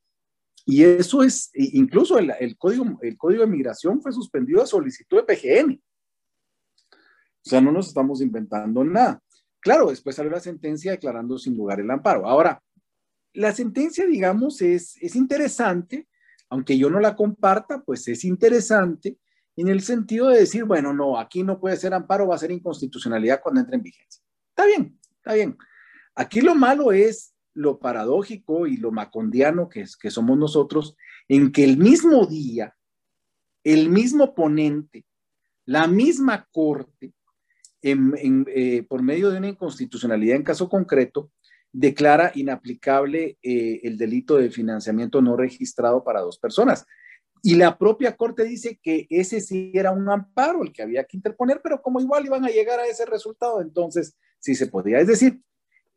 [0.72, 5.24] Y eso es, incluso el, código, el código de migración fue suspendido a solicitud de
[5.24, 5.82] PGN.
[6.92, 9.20] O sea, no nos estamos inventando nada.
[9.60, 12.28] Claro, después salió la sentencia declarando sin lugar el amparo.
[12.28, 12.62] Ahora,
[13.34, 16.08] la sentencia, digamos, es, es interesante,
[16.52, 19.18] aunque yo no la comparta, pues es interesante
[19.56, 22.52] en el sentido de decir, bueno, no, aquí no puede ser amparo, va a ser
[22.52, 24.22] inconstitucionalidad cuando entre en vigencia.
[24.50, 25.58] Está bien, está bien.
[26.14, 30.96] Aquí lo malo es lo paradójico y lo macondiano que, es, que somos nosotros,
[31.28, 32.74] en que el mismo día,
[33.66, 35.06] el mismo ponente,
[35.66, 37.14] la misma corte,
[37.82, 41.32] eh, por medio de una inconstitucionalidad en caso concreto,
[41.74, 46.86] declara inaplicable eh, el delito de financiamiento no registrado para dos personas.
[47.44, 51.18] Y la propia Corte dice que ese sí era un amparo el que había que
[51.18, 55.00] interponer, pero como igual iban a llegar a ese resultado, entonces sí se podía.
[55.00, 55.42] Es decir,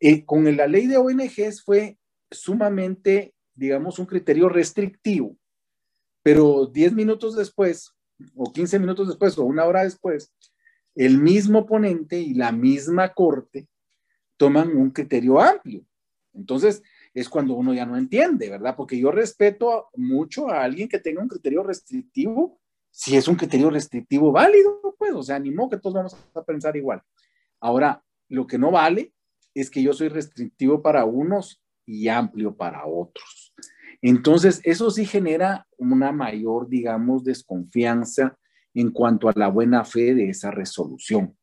[0.05, 1.97] eh, con la ley de ONGs fue
[2.29, 5.37] sumamente, digamos, un criterio restrictivo,
[6.21, 7.93] pero 10 minutos después,
[8.35, 10.33] o 15 minutos después, o una hora después,
[10.93, 13.69] el mismo ponente y la misma corte
[14.35, 15.85] toman un criterio amplio.
[16.33, 18.75] Entonces, es cuando uno ya no entiende, ¿verdad?
[18.75, 22.59] Porque yo respeto mucho a alguien que tenga un criterio restrictivo,
[22.91, 26.43] si es un criterio restrictivo válido, pues, o sea, ni modo que todos vamos a
[26.43, 27.01] pensar igual.
[27.61, 29.13] Ahora, lo que no vale
[29.53, 33.53] es que yo soy restrictivo para unos y amplio para otros.
[34.01, 38.37] Entonces, eso sí genera una mayor, digamos, desconfianza
[38.73, 41.37] en cuanto a la buena fe de esa resolución,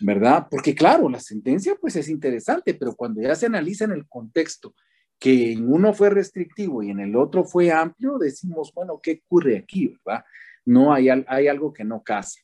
[0.00, 0.46] ¿verdad?
[0.50, 4.74] Porque claro, la sentencia pues es interesante, pero cuando ya se analiza en el contexto
[5.18, 9.56] que en uno fue restrictivo y en el otro fue amplio, decimos, bueno, ¿qué ocurre
[9.56, 10.24] aquí, verdad?
[10.64, 12.40] No hay, hay algo que no casa.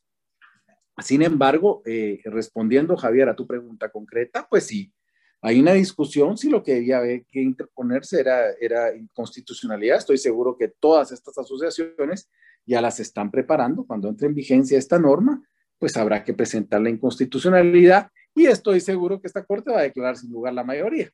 [0.99, 4.93] Sin embargo, eh, respondiendo, Javier, a tu pregunta concreta, pues sí,
[5.41, 9.99] hay una discusión si lo que haber que interponerse era, era inconstitucionalidad.
[9.99, 12.31] Estoy seguro que todas estas asociaciones
[12.65, 13.85] ya las están preparando.
[13.85, 15.43] Cuando entre en vigencia esta norma,
[15.79, 20.17] pues habrá que presentar la inconstitucionalidad y estoy seguro que esta Corte va a declarar
[20.17, 21.11] sin lugar la mayoría.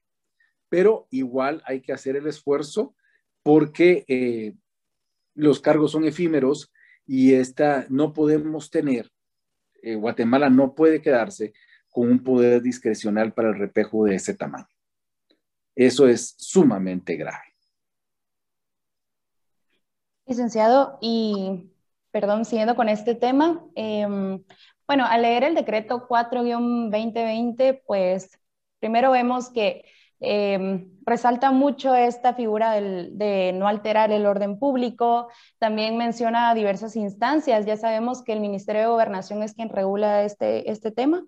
[0.68, 2.94] Pero igual hay que hacer el esfuerzo
[3.42, 4.54] porque eh,
[5.34, 6.70] los cargos son efímeros
[7.06, 9.10] y esta, no podemos tener,
[9.82, 11.52] eh, Guatemala no puede quedarse
[11.88, 14.68] con un poder discrecional para el repejo de ese tamaño.
[15.74, 17.44] Eso es sumamente grave.
[20.26, 21.70] Licenciado, y
[22.10, 24.42] perdón, siguiendo con este tema, em,
[24.86, 28.38] bueno, al leer el decreto 4-2020, pues
[28.78, 29.84] primero vemos que
[30.20, 35.28] em, resalta mucho esta figura de no alterar el orden público,
[35.59, 40.70] también menciona diversas instancias, ya sabemos que el Ministerio de Gobernación es quien regula este,
[40.70, 41.24] este tema,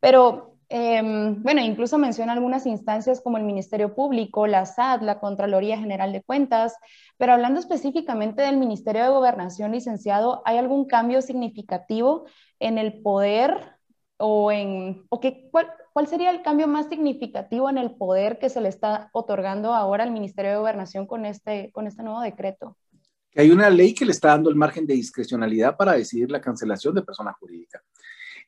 [0.00, 5.78] pero Em, bueno, incluso menciona algunas instancias como el Ministerio Público, la SAT, la Contraloría
[5.78, 6.76] General de Cuentas,
[7.16, 12.26] pero hablando específicamente del Ministerio de Gobernación, licenciado, ¿hay algún cambio significativo
[12.58, 13.76] en el poder
[14.18, 18.50] o en, o qué, cuál, cuál sería el cambio más significativo en el poder que
[18.50, 22.76] se le está otorgando ahora al Ministerio de Gobernación con este, con este nuevo decreto?
[23.30, 26.40] Que hay una ley que le está dando el margen de discrecionalidad para decidir la
[26.40, 27.82] cancelación de persona jurídica.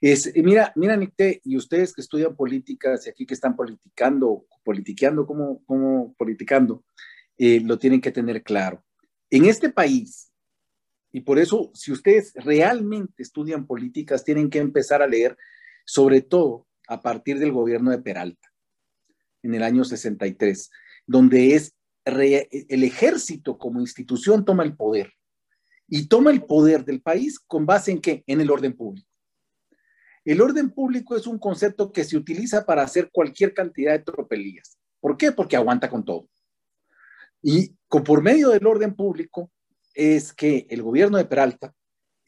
[0.00, 5.26] Es, mira, mira, Nicté, y ustedes que estudian políticas y aquí que están politicando, politiqueando,
[5.26, 6.84] como, como politicando,
[7.36, 8.82] eh, lo tienen que tener claro.
[9.28, 10.32] En este país,
[11.12, 15.36] y por eso, si ustedes realmente estudian políticas, tienen que empezar a leer,
[15.84, 18.52] sobre todo a partir del gobierno de Peralta,
[19.44, 20.70] en el año 63,
[21.06, 25.12] donde es el ejército como institución toma el poder
[25.86, 28.24] y toma el poder del país con base en qué?
[28.26, 29.08] En el orden público.
[30.24, 34.76] El orden público es un concepto que se utiliza para hacer cualquier cantidad de tropelías.
[34.98, 35.30] ¿Por qué?
[35.30, 36.28] Porque aguanta con todo.
[37.40, 39.52] Y por medio del orden público
[39.94, 41.72] es que el gobierno de Peralta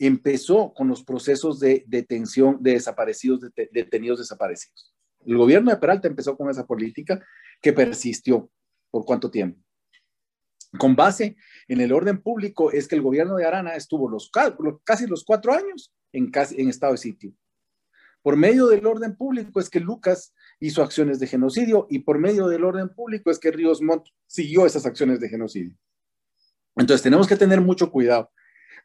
[0.06, 3.40] empezó con los procesos de detención de desaparecidos,
[3.72, 4.94] detenidos desaparecidos.
[5.24, 7.24] El gobierno de Peralta empezó con esa política
[7.60, 8.50] que persistió.
[8.90, 9.58] ¿Por cuánto tiempo?
[10.78, 11.36] Con base
[11.68, 14.30] en el orden público es que el gobierno de Arana estuvo los,
[14.84, 17.34] casi los cuatro años en, en estado de sitio.
[18.22, 22.48] Por medio del orden público es que Lucas hizo acciones de genocidio y por medio
[22.48, 25.76] del orden público es que Ríos Montt siguió esas acciones de genocidio.
[26.76, 28.30] Entonces tenemos que tener mucho cuidado.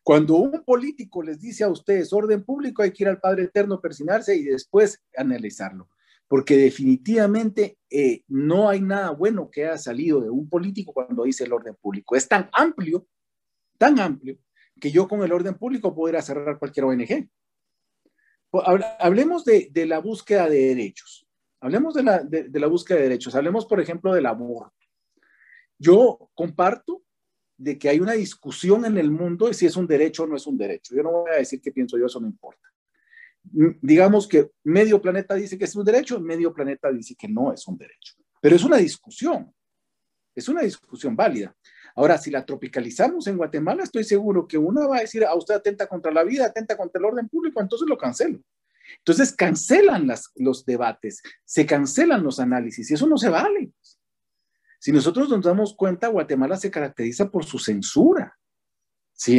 [0.07, 3.81] Cuando un político les dice a ustedes orden público, hay que ir al Padre Eterno,
[3.81, 5.89] persinarse y después analizarlo.
[6.29, 11.43] Porque definitivamente eh, no hay nada bueno que haya salido de un político cuando dice
[11.43, 12.15] el orden público.
[12.15, 13.05] Es tan amplio,
[13.77, 14.37] tan amplio,
[14.79, 17.29] que yo con el orden público puedo cerrar cualquier ONG.
[18.99, 21.27] Hablemos de, la búsqueda de derechos.
[21.59, 23.35] Hablemos de la, de la búsqueda de derechos.
[23.35, 24.87] Hablemos, por ejemplo, del aborto.
[25.77, 27.03] Yo comparto
[27.57, 30.35] de que hay una discusión en el mundo de si es un derecho o no
[30.35, 30.95] es un derecho.
[30.95, 32.71] Yo no voy a decir qué pienso yo, eso no importa.
[33.81, 37.67] Digamos que medio planeta dice que es un derecho, medio planeta dice que no es
[37.67, 38.15] un derecho.
[38.39, 39.53] Pero es una discusión,
[40.35, 41.55] es una discusión válida.
[41.95, 45.35] Ahora, si la tropicalizamos en Guatemala, estoy seguro que uno va a decir, a ah,
[45.35, 48.39] usted atenta contra la vida, atenta contra el orden público, entonces lo cancelo.
[48.99, 53.71] Entonces cancelan las, los debates, se cancelan los análisis y eso no se vale.
[54.79, 58.37] Si nosotros nos damos cuenta, Guatemala se caracteriza por su censura.
[59.13, 59.37] Sí,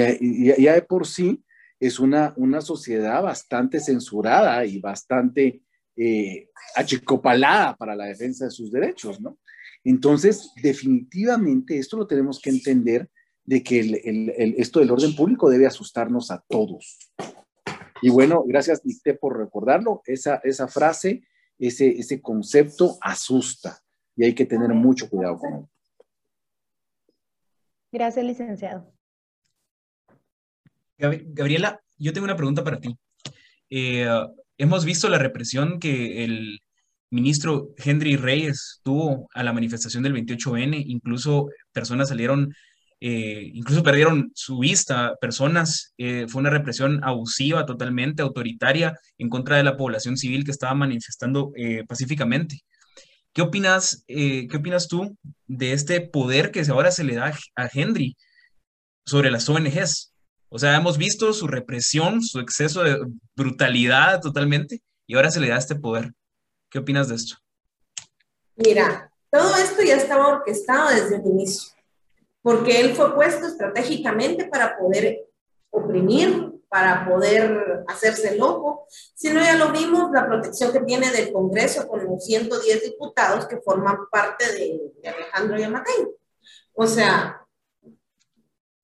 [0.58, 1.44] ya, de por sí
[1.78, 5.62] es una, una sociedad bastante censurada y bastante
[5.96, 9.38] eh, achicopalada para la defensa de sus derechos, ¿no?
[9.84, 13.08] Entonces, definitivamente esto lo tenemos que entender
[13.44, 14.02] de que
[14.58, 16.98] esto del orden público debe asustarnos a todos.
[18.02, 20.02] Y bueno, gracias, Nicté, por recordarlo.
[20.04, 21.22] Esa, esa frase,
[21.58, 23.80] ese, ese concepto asusta
[24.18, 25.64] y hay que tener mucho cuidado con él.
[27.92, 28.92] Gracias, licenciado.
[30.98, 32.94] Gabriela, yo tengo una pregunta para ti.
[33.70, 34.08] eh,
[34.58, 36.58] hemos visto la represión que el
[37.10, 42.52] ministro Henry Reyes tuvo a la manifestación del 28N, incluso personas salieron,
[43.00, 49.56] eh, incluso perdieron su vista, personas, eh, fue una represión abusiva, totalmente autoritaria en contra
[49.56, 51.52] de la población civil que estaba manifestando
[51.86, 52.64] pacíficamente.
[53.38, 58.16] ¿Qué opinas, ¿Qué opinas tú de este poder que ahora se le da a Henry
[59.06, 60.12] sobre las ONGs?
[60.48, 62.98] O sea, hemos visto su represión, su exceso de
[63.36, 66.12] brutalidad totalmente, y ahora se le da este poder.
[66.68, 67.36] ¿Qué opinas de esto?
[68.56, 71.70] Mira, todo esto ya estaba orquestado desde el inicio,
[72.42, 75.16] porque él fue puesto estratégicamente para poder
[75.70, 78.86] oprimir, para poder hacerse loco.
[79.14, 83.46] Si no, ya lo vimos, la protección que tiene del Congreso con los 110 diputados
[83.46, 86.08] que forman parte de, de Alejandro Yamatei.
[86.74, 87.44] O sea,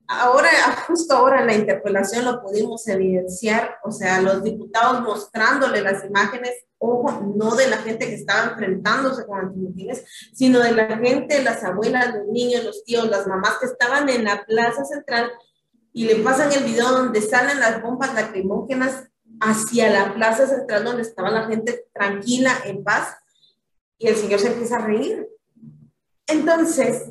[0.08, 0.48] ahora,
[0.86, 6.64] justo ahora en la interpelación lo pudimos evidenciar, o sea, los diputados mostrándole las imágenes,
[6.78, 11.62] ojo, no de la gente que estaba enfrentándose con antimotines, sino de la gente, las
[11.64, 15.30] abuelas, los niños, los tíos, las mamás que estaban en la plaza central
[15.96, 19.04] y le pasan el video donde salen las bombas lacrimógenas
[19.40, 23.16] hacia la plaza central donde estaba la gente tranquila, en paz,
[23.96, 25.28] y el señor se empieza a reír.
[26.26, 27.04] Entonces,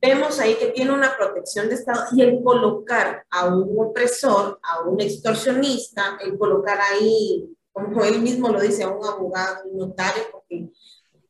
[0.00, 4.82] vemos ahí que tiene una protección de Estado y el colocar a un opresor, a
[4.82, 10.22] un extorsionista, el colocar ahí, como él mismo lo dice, a un abogado, un notario,
[10.30, 10.68] porque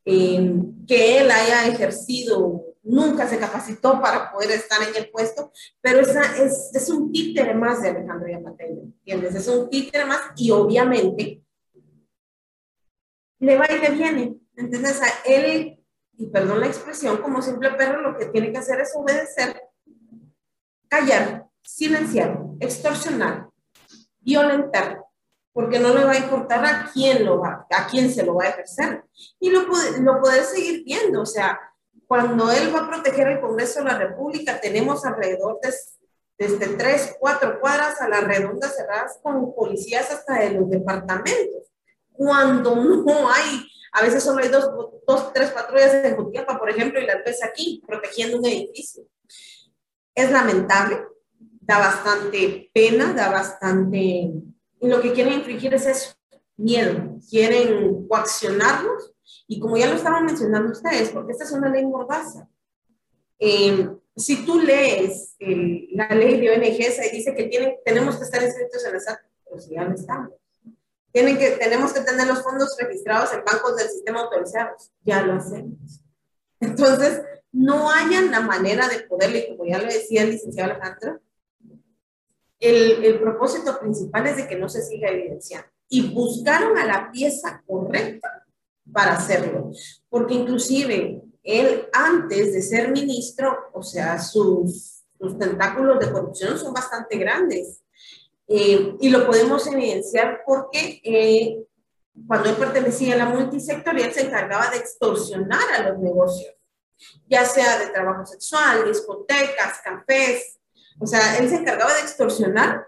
[0.05, 0.53] eh,
[0.87, 6.21] que él haya ejercido, nunca se capacitó para poder estar en el puesto, pero esa
[6.37, 9.35] es, es un títere más de Alejandro Yamatei, ¿entiendes?
[9.35, 11.43] Es un títere más y obviamente
[13.39, 14.37] le va y le viene.
[14.55, 15.79] Entonces, a él
[16.17, 19.61] y perdón la expresión, como simple perro lo que tiene que hacer es obedecer,
[20.87, 23.49] callar, silenciar, extorsionar,
[24.19, 25.03] violentar,
[25.51, 28.49] porque no le va a importar a quién, lo a quién se lo va a
[28.49, 29.03] ejercer.
[29.39, 31.59] Y lo, lo puedes seguir viendo, o sea,
[32.07, 35.73] cuando él va a proteger el Congreso de la República, tenemos alrededor de
[36.37, 41.71] desde tres, cuatro cuadras a la redonda cerradas con policías hasta de los departamentos.
[42.11, 43.65] Cuando no hay
[43.95, 44.69] a veces solo hay dos,
[45.07, 49.05] dos tres patrullas en Jutiapa, por ejemplo, y las ves aquí protegiendo un edificio.
[50.13, 51.01] Es lamentable,
[51.61, 53.97] da bastante pena, da bastante...
[53.97, 56.13] Y lo que quieren infringir es eso,
[56.57, 57.17] miedo.
[57.29, 59.13] Quieren coaccionarnos
[59.47, 62.47] y como ya lo estaban mencionando ustedes, porque esta es una ley mordaza.
[63.39, 68.41] Eh, si tú lees la ley de ONGs, ahí dice que tienen, tenemos que estar
[68.41, 70.31] inscritos en la SAT, pero si ya no estamos
[71.23, 74.91] que, tenemos que tener los fondos registrados en bancos del sistema autorizados.
[75.03, 76.01] Ya lo hacemos.
[76.59, 81.21] Entonces, no hayan la manera de poderle, como ya lo decía el licenciado Alejandro,
[82.59, 85.67] el, el propósito principal es de que no se siga evidenciando.
[85.87, 88.34] Y buscaron a la pieza correcta
[88.91, 89.71] para hacerlo.
[90.09, 96.73] Porque inclusive él, antes de ser ministro, o sea, sus, sus tentáculos de corrupción son
[96.73, 97.81] bastante grandes.
[98.47, 101.65] Eh, y lo podemos evidenciar porque eh,
[102.27, 106.53] cuando él pertenecía a la multisectorial se encargaba de extorsionar a los negocios,
[107.27, 110.59] ya sea de trabajo sexual, discotecas, cafés.
[110.99, 112.85] O sea, él se encargaba de extorsionar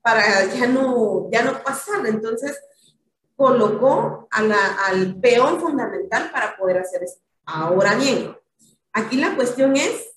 [0.00, 2.06] para ya no, ya no pasar.
[2.06, 2.58] Entonces,
[3.36, 7.18] colocó al peón fundamental para poder hacer eso.
[7.44, 8.36] Ahora bien,
[8.92, 10.14] aquí la cuestión es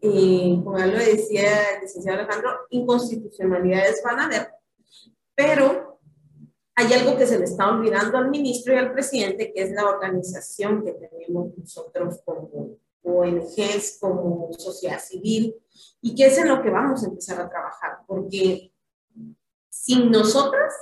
[0.00, 4.48] y como ya lo decía el licenciado Alejandro, inconstitucionalidades van a haber,
[5.34, 6.00] pero
[6.74, 9.86] hay algo que se le está olvidando al ministro y al presidente, que es la
[9.86, 15.54] organización que tenemos nosotros como ONGs, como sociedad civil,
[16.00, 18.72] y que es en lo que vamos a empezar a trabajar, porque
[19.68, 20.72] sin nosotras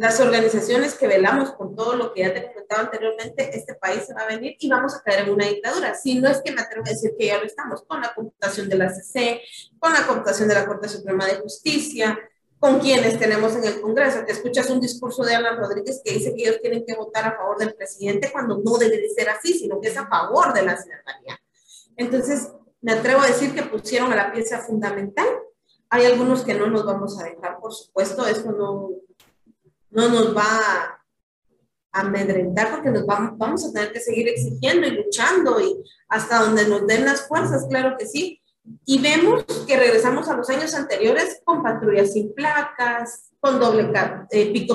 [0.00, 4.14] las organizaciones que velamos con todo lo que ya te comentaba anteriormente, este país se
[4.14, 5.94] va a venir y vamos a caer en una dictadura.
[5.94, 8.70] Si no es que me atrevo a decir que ya lo estamos, con la computación
[8.70, 9.42] de la CC,
[9.78, 12.18] con la computación de la Corte Suprema de Justicia,
[12.58, 14.24] con quienes tenemos en el Congreso.
[14.24, 17.36] Te escuchas un discurso de Alan Rodríguez que dice que ellos tienen que votar a
[17.36, 20.62] favor del presidente cuando no debe de ser así, sino que es a favor de
[20.62, 21.38] la ciudadanía.
[21.98, 22.48] Entonces,
[22.80, 25.28] me atrevo a decir que pusieron a la pieza fundamental.
[25.90, 28.92] Hay algunos que no nos vamos a dejar, por supuesto, esto no,
[29.90, 30.44] no nos va
[31.92, 36.42] a amedrentar porque nos vamos, vamos a tener que seguir exigiendo y luchando y hasta
[36.42, 38.40] donde nos den las fuerzas, claro que sí.
[38.84, 43.90] Y vemos que regresamos a los años anteriores con patrullas sin placas, con doble,
[44.30, 44.66] eh,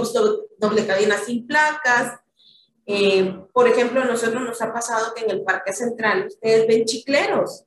[0.57, 2.19] doble cabina sin placas.
[2.85, 6.85] Eh, por ejemplo, a nosotros nos ha pasado que en el Parque Central ustedes ven
[6.85, 7.65] chicleros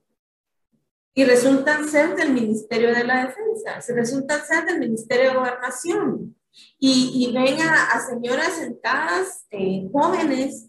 [1.14, 6.38] y resultan ser del Ministerio de la Defensa, se resultan ser del Ministerio de Gobernación.
[6.78, 10.68] Y, ven a, señoras sentadas, eh, jóvenes,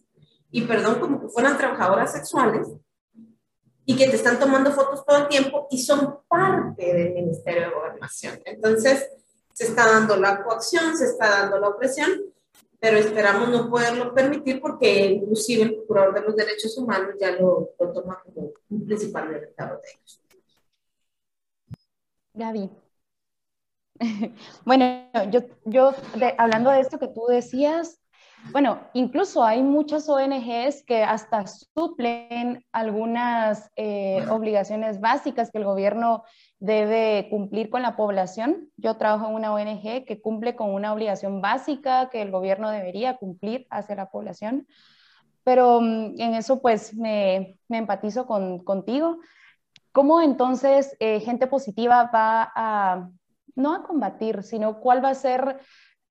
[0.52, 2.68] y perdón, como que fueran trabajadoras sexuales,
[3.86, 7.74] y que te están tomando fotos todo el tiempo y son parte del Ministerio de
[7.74, 8.40] Gobernación.
[8.46, 9.10] Entonces,
[9.52, 12.10] se está dando la coacción, se está dando la opresión,
[12.80, 17.72] pero esperamos no poderlo permitir porque inclusive el Procurador de los Derechos Humanos ya lo,
[17.78, 20.22] toma como un principal derecho de ellos.
[22.34, 22.70] Gaby.
[24.66, 24.86] Bueno,
[25.32, 25.94] yo, yo
[26.38, 28.00] hablando de esto que tú decías,
[28.52, 36.24] bueno, incluso hay muchas ONGs que hasta suplen algunas eh, obligaciones básicas que el gobierno
[36.60, 38.70] debe cumplir con la población.
[38.78, 43.18] Yo trabajo en una ONG que cumple con una obligación básica que el gobierno debería
[43.18, 44.68] cumplir hacia la población.
[45.44, 49.20] Pero mm, en eso pues me, empatizo contigo.
[49.92, 53.10] ¿Cómo entonces eh, gente positiva va a,
[53.60, 55.60] no a combatir, sino cuál va a ser,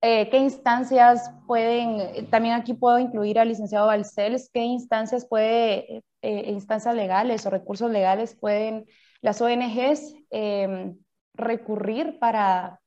[0.00, 6.50] eh, qué instancias pueden, también aquí puedo incluir al licenciado Balcells, qué instancias puede, eh,
[6.50, 8.86] instancias legales o recursos legales pueden
[9.20, 10.96] las ONGs em,
[11.34, 12.80] recurrir para,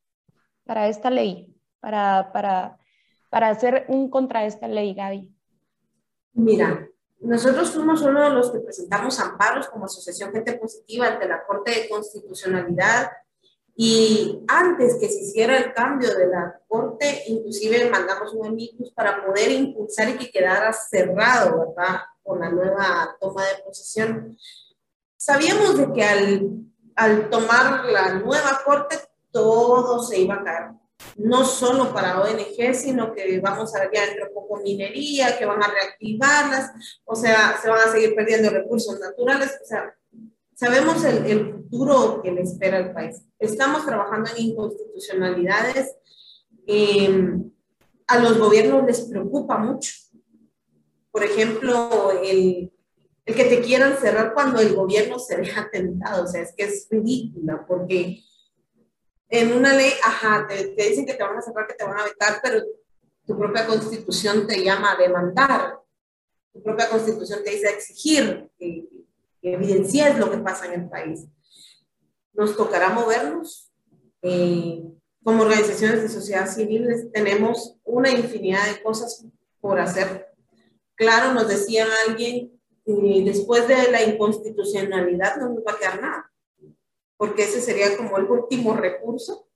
[0.65, 2.77] para esta ley, para, para,
[3.29, 5.33] para hacer un contra esta ley, Gaby?
[6.33, 6.87] Mira,
[7.19, 11.71] nosotros fuimos uno de los que presentamos amparos como Asociación Gente Positiva ante la Corte
[11.71, 13.11] de Constitucionalidad
[13.75, 19.25] y antes que se hiciera el cambio de la Corte, inclusive mandamos un amicus para
[19.25, 22.01] poder impulsar y que quedara cerrado, ¿verdad?
[22.23, 24.37] Con la nueva toma de posesión.
[25.17, 26.49] Sabíamos de que al,
[26.95, 28.97] al tomar la nueva corte
[29.31, 30.71] todo se iba a caer.
[31.15, 35.63] No solo para ONG, sino que vamos a ver ya dentro poco minería, que van
[35.63, 36.71] a reactivarlas,
[37.05, 39.57] o sea, se van a seguir perdiendo recursos naturales.
[39.63, 39.95] O sea,
[40.61, 43.23] sabemos el, el futuro que le espera al país.
[43.39, 45.95] Estamos trabajando en inconstitucionalidades.
[46.67, 47.51] Em,
[48.05, 49.91] a los gobiernos les preocupa mucho.
[51.09, 52.71] Por ejemplo, el,
[53.25, 56.65] el que te quieran cerrar cuando el gobierno se deja tentado, o sea, es que
[56.65, 58.21] es ridícula, porque
[59.29, 62.03] en una ley, ajá, te, dicen que te van a cerrar, que te van a
[62.03, 62.63] vetar, pero
[63.25, 65.79] tu propia constitución te llama a demandar,
[66.53, 68.87] tu propia constitución te dice a exigir que,
[69.41, 71.25] que evidencies lo que pasa en el país.
[72.33, 73.71] Nos tocará movernos.
[74.21, 74.83] Eh,
[75.23, 79.25] como organizaciones de sociedad civil tenemos una infinidad de cosas
[79.59, 80.27] por hacer.
[80.95, 86.31] Claro, nos decía alguien y después de la inconstitucionalidad no nos va a quedar nada,
[87.17, 89.47] porque ese sería como el último recurso.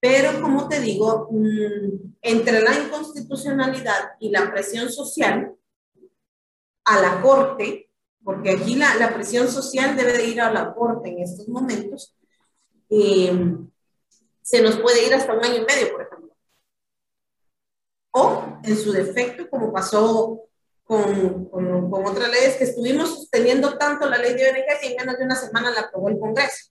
[0.00, 5.54] Pero, como te digo, mm, entre la inconstitucionalidad y la presión social
[6.84, 7.91] a la Corte,
[8.24, 12.16] porque aquí la, la presión social debe de ir a la Corte en estos momentos,
[12.88, 13.32] eh,
[14.42, 16.36] se nos puede ir hasta un año y medio, por ejemplo.
[18.12, 20.42] O, en su defecto, como pasó
[20.84, 24.96] con, con, con, otras leyes que estuvimos sosteniendo tanto la ley de ONG que en
[24.96, 26.70] menos de una semana la aprobó el Congreso.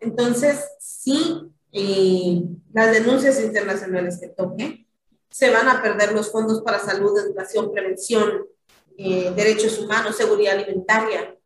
[0.00, 2.42] Entonces, sí, eh,
[2.72, 4.86] las denuncias internacionales que toque,
[5.30, 8.46] se van a perder los fondos para salud, educación, prevención,
[8.96, 11.36] eh, derechos humanos, seguridad alimentaria.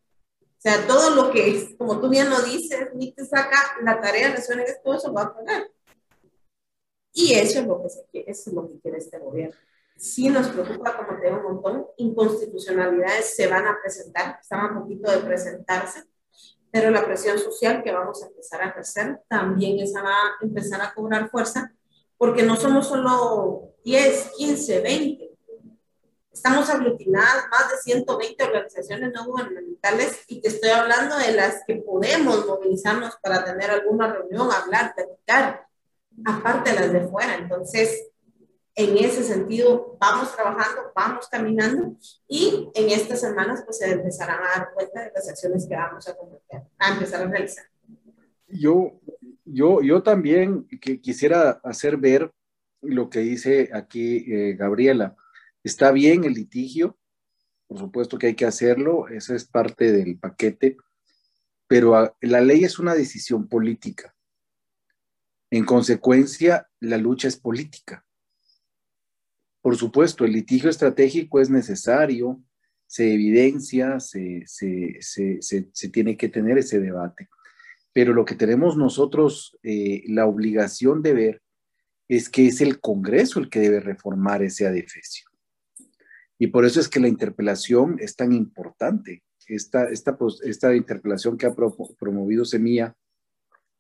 [0.41, 4.01] O sea, todo lo que es, como tú bien lo dices, ni te saca la
[4.01, 5.71] tarea de ONG, todo eso va a pagar.
[7.13, 9.55] Y eso es lo que se quiere, es lo que quiere este gobierno
[9.99, 11.87] sí nos preocupa, como te digo, un montón.
[11.97, 16.05] Inconstitucionalidades se van a presentar, están a poquito de presentarse,
[16.71, 20.81] pero la presión social que vamos a empezar a ejercer también esa va a empezar
[20.81, 21.75] a cobrar fuerza,
[22.17, 25.18] porque no somos solo 10, 15, 20.
[26.39, 31.75] Estamos aglutinadas más de 120 organizaciones no gubernamentales y te estoy hablando de las que
[31.75, 35.67] podemos movilizarnos para tener alguna reunión, hablar, platicar,
[36.25, 37.35] aparte de las de fuera.
[37.35, 38.07] Entonces,
[38.77, 41.97] en ese sentido vamos trabajando, vamos caminando
[42.29, 46.07] y en estas semanas pues se empezarán a dar cuenta de las acciones que vamos
[46.07, 46.17] a,
[46.79, 47.65] a empezar a realizar.
[48.47, 48.93] Yo,
[49.45, 52.31] yo, yo también que quisiera hacer ver
[52.81, 55.17] lo que dice aquí eh, Gabriela.
[55.65, 56.99] Está bien el litigio,
[57.67, 60.77] por supuesto que hay que hacerlo, esa es parte del paquete,
[61.67, 64.15] pero ah, la ley es una decisión política.
[65.51, 68.05] En consecuencia, la lucha es política
[69.61, 72.43] por supuesto, el litigio estratégico es necesario,
[72.87, 74.47] se evidencia, se,
[75.93, 77.29] tiene que tener ese debate.
[77.93, 81.43] Pero lo que tenemos nosotros eh, la obligación de ver
[82.09, 85.28] es que es el Congreso el que debe reformar ese adefesio.
[86.39, 89.23] Y por eso es que la interpelación es tan importante.
[89.47, 91.55] Esta, esta, esta interpelación que ha
[91.99, 92.95] promovido Semilla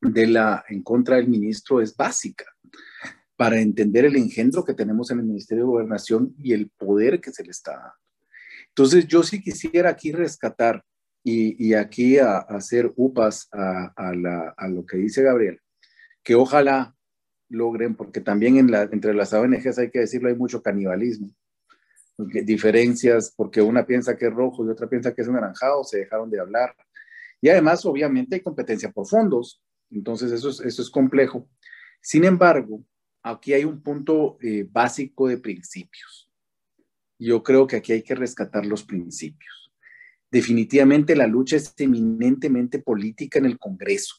[0.01, 2.45] de la, en contra del ministro es básica
[3.37, 7.33] para entender el engendro que tenemos en el Ministerio de Gobernación y el poder que
[7.33, 7.95] se le está dando.
[8.71, 10.85] Entonces, yo sí quisiera aquí rescatar
[11.25, 15.61] y, aquí hacer upas a, a, lo que dice Gabriel,
[16.23, 16.95] que ojalá
[17.49, 21.29] logren, porque también en la, entre las ONGs hay que decirlo, hay mucho canibalismo,
[22.19, 26.31] diferencias, porque una piensa que es rojo y otra piensa que es anaranjado, se dejaron
[26.31, 26.75] de hablar.
[27.41, 31.49] Y además, obviamente, hay competencia por fondos, entonces eso es, eso es complejo.
[32.01, 32.85] Sin embargo,
[33.23, 36.31] aquí hay un punto eh, básico de principios.
[37.19, 39.73] Yo creo que aquí hay que rescatar los principios.
[40.31, 44.16] Definitivamente la lucha es eminentemente política en el Congreso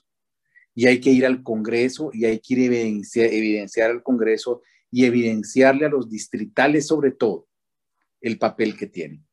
[0.73, 5.05] y hay que ir al Congreso y hay que ir evidenciar, evidenciar al Congreso y
[5.05, 7.48] evidenciarle a los distritales sobre todo
[8.21, 9.25] el papel que tienen.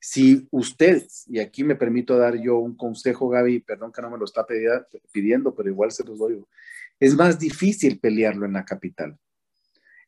[0.00, 4.18] Si ustedes, y aquí me permito dar yo un consejo, Gaby, perdón que no me
[4.18, 4.46] lo está
[5.12, 6.40] pidiendo, pero igual se los doy,
[7.00, 9.18] es más difícil pelearlo en la capital.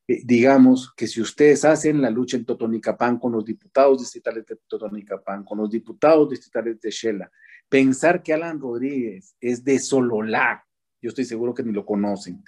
[0.06, 4.58] Eh, digamos que si ustedes hacen la lucha en Totonicapán con los diputados distritales de
[4.68, 7.30] Totonicapán, con los diputados distritales de Shela,
[7.68, 10.64] pensar que Alan Rodríguez es de Sololá,
[11.02, 12.44] yo estoy seguro que ni lo conocen,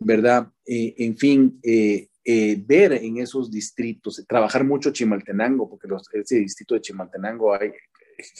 [0.00, 0.50] ¿verdad?
[0.66, 6.74] Eh, en fin, eh, ver en esos distritos, trabajar mucho Chimaltenango, porque los, ese distrito
[6.74, 7.72] de Chimaltenango hay,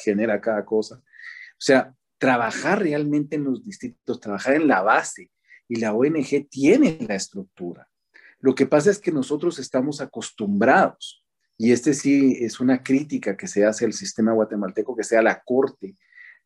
[0.02, 0.96] genera cada cosa.
[0.96, 5.30] O sea, trabajar realmente en los distritos, trabajar en la base,
[5.68, 7.88] y la ONG tiene la estructura.
[8.40, 11.24] Lo que pasa es que nosotros estamos acostumbrados,
[11.56, 15.42] y este sí es una crítica que se hace al sistema guatemalteco, que sea la
[15.44, 15.96] corte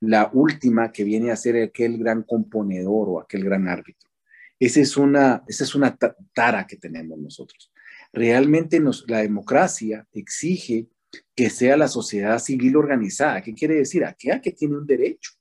[0.01, 4.11] la última que viene a ser aquel gran componedor o aquel gran árbitro.
[4.59, 5.97] Esa es una, esa es una
[6.33, 7.73] tara que tenemos nosotros.
[8.13, 10.89] Realmente nos, la democracia exige
[11.35, 13.43] que sea la sociedad civil organizada.
[13.43, 14.05] ¿Qué quiere decir?
[14.05, 15.33] Aquella que tiene un derecho.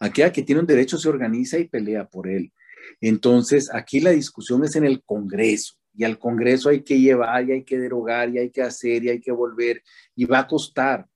[0.00, 2.52] Aquella que tiene un derecho se organiza y pelea por él.
[3.00, 7.52] Entonces, aquí la discusión es en el Congreso y al Congreso hay que llevar y
[7.52, 9.82] hay que derogar y hay que hacer y hay que volver
[10.14, 11.06] y va a costar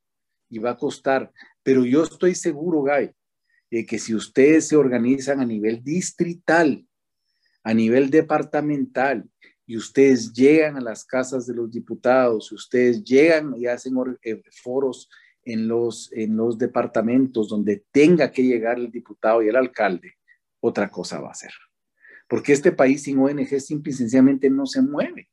[0.48, 1.30] y va a costar.
[1.62, 3.10] Pero yo estoy seguro, Guy,
[3.70, 6.86] que si ustedes se organizan a nivel distrital,
[7.62, 9.28] a nivel departamental,
[9.70, 15.08] y ustedes llegan a las casas de los diputados, ustedes llegan y hacen eh, foros
[15.44, 20.14] en los, en los departamentos donde tenga que llegar el diputado y el alcalde,
[20.58, 21.52] otra cosa va a ser.
[22.28, 25.28] Porque este país sin ONG simple y sencillamente no se mueve.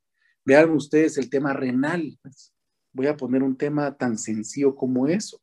[0.45, 2.17] Vean ustedes el tema renal.
[2.21, 2.53] Pues.
[2.93, 5.41] Voy a poner un tema tan sencillo como eso.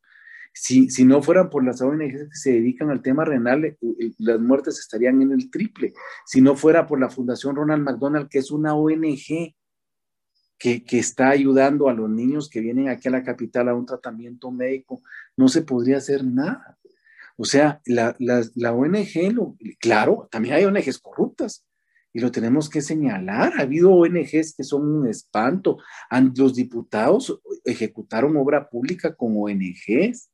[0.57, 3.77] Si, si, no fueran por las ONG que se dedican al tema renal, eh,
[4.19, 5.93] las muertes estarían en el triple.
[6.25, 9.53] Si no fuera por la Fundación Ronald McDonald, que es una ONG
[10.57, 13.85] que, que, está ayudando a los niños que vienen aquí a la capital a un
[13.85, 15.01] tratamiento médico,
[15.35, 16.77] no se podría hacer nada.
[17.35, 21.65] O sea, la, la, la ONG, claro, también hay ONGs corruptas,
[22.15, 23.55] y lo tenemos que señalar.
[23.57, 25.79] Ha habido ONGs que son un espanto.
[26.33, 30.31] Los diputados ejecutaron obra pública con ONGs.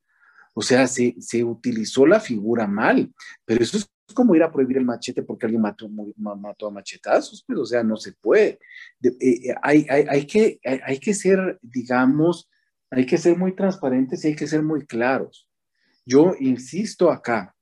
[0.54, 3.14] O sea, se, se utilizó la figura mal,
[3.46, 5.88] pero eso es como ir a prohibir el machete porque alguien mató,
[6.18, 8.60] mató a machetazos, pues, o sea, no se puede.
[9.02, 12.50] Eh, eh, hay, hay, hay, que, hay, que ser, digamos,
[12.90, 15.48] hay que ser muy transparentes y hay que ser muy claros.
[16.06, 17.56] Yo insisto acá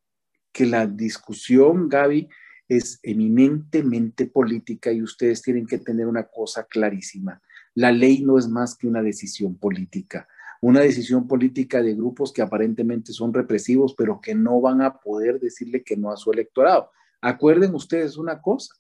[0.52, 2.28] que la discusión, Gaby,
[2.68, 7.42] es eminentemente política y ustedes tienen que tener una cosa clarísima.
[7.74, 10.28] La ley no es más que una decisión política
[10.62, 15.40] una decisión política de grupos que aparentemente son represivos, pero que no van a poder
[15.40, 16.92] decirle que no a su electorado.
[17.22, 18.76] Acuerden ustedes una cosa,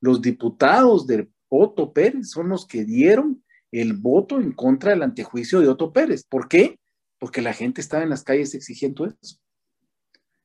[0.00, 5.60] los diputados de Otto Pérez son los que dieron el voto en contra del antejuicio
[5.60, 6.24] de Otto Pérez.
[6.24, 6.78] ¿Por qué?
[7.18, 9.38] Porque la gente estaba en las calles exigiendo eso.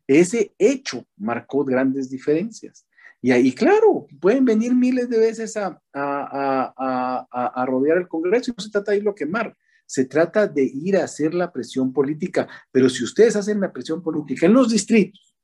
[0.07, 2.87] Ese hecho marcó grandes diferencias.
[3.21, 8.63] Y ahí, claro, pueden venir miles de veces a, a, rodear el Congreso y no
[8.63, 9.55] se trata de irlo a quemar
[9.89, 14.03] se trata de ir a hacer la presión política, pero si ustedes hacen la presión
[14.03, 15.35] política en los distritos,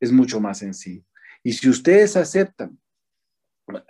[0.00, 1.04] es mucho más sencillo.
[1.42, 2.80] Y si ustedes aceptan,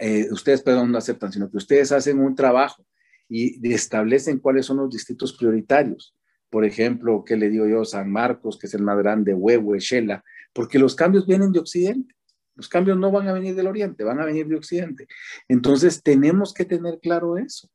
[0.00, 2.84] eh, ustedes, perdón, no aceptan, sino que ustedes hacen un trabajo
[3.28, 6.16] y establecen cuáles son los distritos prioritarios.
[6.50, 7.84] Por ejemplo, ¿qué le digo yo?
[7.84, 12.16] San Marcos, que es el más grande, Huevo, Shela, porque los cambios vienen de Occidente.
[12.56, 15.06] Los cambios no van a venir del Oriente, van a venir de Occidente.
[15.46, 17.70] Entonces, tenemos que tener claro eso.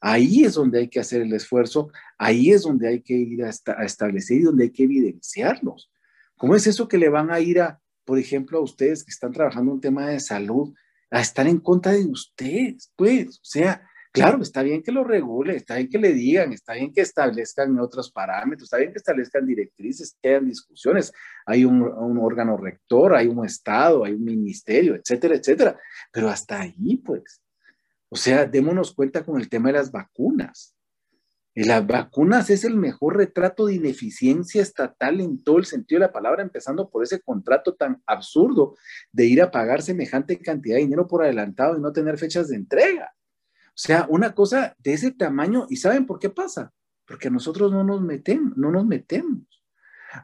[0.00, 3.50] Ahí es donde hay que hacer el esfuerzo, ahí es donde hay que ir a,
[3.84, 5.90] establecer y donde hay que evidenciarlos.
[6.36, 9.32] ¿Cómo es eso que le van a ir a, por ejemplo, a ustedes que están
[9.32, 10.74] trabajando un tema de salud,
[11.10, 12.92] a estar en contra de ustedes?
[12.96, 13.82] Pues, o sea,
[14.16, 17.78] Claro, está bien que lo regule, está bien que le digan, está bien que establezcan
[17.78, 21.12] otros parámetros, está bien que establezcan directrices, que hayan discusiones.
[21.44, 25.78] Hay un, órgano rector, hay un Estado, hay un ministerio, etcétera, etcétera.
[26.10, 27.42] Pero hasta ahí, pues.
[28.08, 30.76] O sea, démonos cuenta con el tema de las vacunas.
[31.54, 36.12] Las vacunas es el mejor retrato de ineficiencia estatal en todo el sentido de la
[36.12, 38.76] palabra, empezando por ese contrato tan absurdo
[39.10, 42.56] de ir a pagar semejante cantidad de dinero por adelantado y no tener fechas de
[42.56, 43.10] entrega.
[43.68, 46.72] O sea, una cosa de ese tamaño, ¿y saben por qué pasa?
[47.06, 49.42] Porque nosotros no nos metemos, no nos metemos.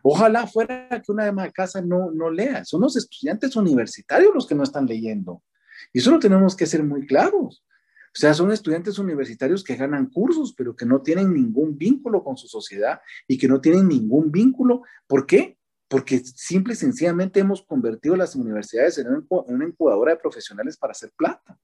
[0.03, 2.63] Ojalá fuera que una de casa no, no lea.
[2.67, 5.43] Son los estudiantes universitarios los que no están leyendo.
[5.95, 7.65] Y eso lo tenemos que ser muy claros.
[8.15, 12.37] O sea, son estudiantes universitarios que ganan cursos, pero que no tienen ningún vínculo con
[12.37, 14.83] su sociedad y que no tienen ningún vínculo.
[15.07, 15.57] ¿Por qué?
[15.89, 21.11] Porque simple y sencillamente hemos convertido las universidades en una incubadora de profesionales para hacer
[21.17, 21.59] plata.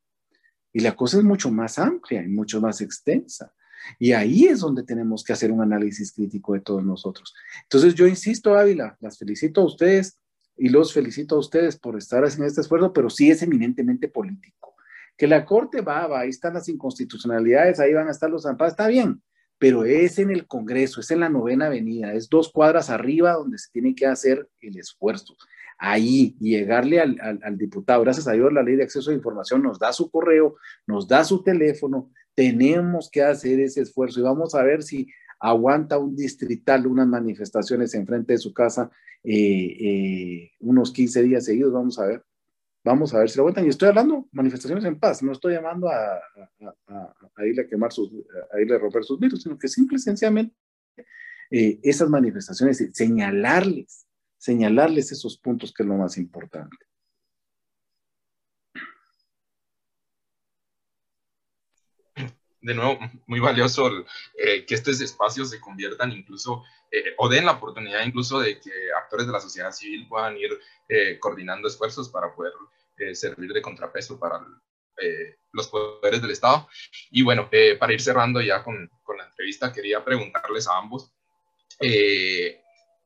[0.73, 3.53] Y la cosa es mucho más amplia y mucho más extensa.
[3.99, 7.35] Y ahí es donde tenemos que hacer un análisis crítico de todos nosotros.
[7.65, 10.19] Entonces yo insisto, Ávila, las felicito a ustedes
[10.57, 14.75] y los felicito a ustedes por estar haciendo este esfuerzo, pero sí es eminentemente político.
[15.19, 18.73] Que la Corte va, va, ahí están las inconstitucionalidades, ahí van a estar los amparos,
[18.73, 19.21] está bien,
[19.59, 23.59] pero es en el Congreso, es en la novena avenida, es dos cuadras arriba donde
[23.59, 25.35] se tiene que hacer el esfuerzo
[25.79, 28.03] ahí llegarle al, diputado.
[28.03, 30.57] Gracias a Dios la ley de acceso a información nos da su correo,
[30.87, 35.09] nos da su teléfono, tenemos que hacer ese esfuerzo y vamos a ver si
[35.41, 38.91] aguanta un distrital unas manifestaciones en frente de su casa
[39.23, 42.25] eh, eh, unos 15 días seguidos, vamos a ver.
[42.89, 43.67] Vamos a ver si lo aguantan.
[43.67, 46.23] Y estoy hablando manifestaciones en paz, no estoy llamando a,
[46.87, 48.11] a, irle a quemar sus,
[48.51, 50.57] a irle a romper sus virus, sino que simple y sencillamente
[51.51, 54.07] eh, esas manifestaciones, señalarles
[54.39, 56.77] señalarles esos puntos que es lo más importante.
[62.63, 63.91] De nuevo, muy valioso
[64.35, 68.71] eh, que estos espacios se conviertan incluso eh, o den la oportunidad incluso de que
[68.97, 70.59] actores de la sociedad civil puedan ir
[71.21, 72.53] coordinando esfuerzos para poder
[73.15, 74.41] servir de contrapeso para
[75.53, 76.69] los poderes del Estado.
[77.11, 81.13] Y bueno, para ir cerrando ya con, con, la entrevista, quería preguntarles a ambos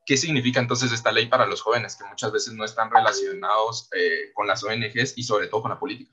[0.05, 4.33] ¿Qué significa entonces esta ley para los jóvenes que muchas veces no están relacionados eh,
[4.35, 6.13] con las ONGs y sobre todo con la política?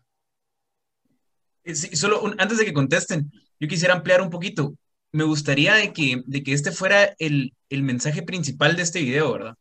[1.64, 4.76] Eh, sí, solo antes de que contesten, yo quisiera ampliar un poquito.
[5.12, 9.34] Me gustaría de que, de que este fuera el, el mensaje principal de este video,
[9.34, 9.56] ¿verdad?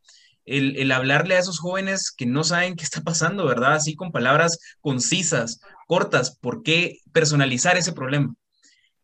[0.49, 3.75] El, hablarle a esos jóvenes que no saben qué está pasando, ¿verdad?
[3.75, 8.33] Así con palabras concisas, cortas, ¿por qué personalizar ese problema?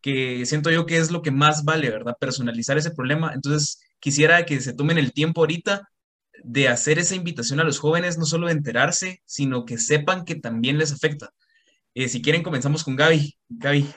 [0.02, 2.18] Que siento yo que es lo que más vale, ¿verdad?
[2.20, 3.34] Personalizar ese problema.
[3.34, 5.88] Entonces, quisiera que se tomen el tiempo ahorita
[6.44, 10.36] de hacer esa invitación a los jóvenes, no solo de enterarse, sino que sepan que
[10.36, 11.32] también les afecta.
[11.94, 13.38] Eh, si quieren, comenzamos con Gaby.
[13.50, 13.88] Gaby,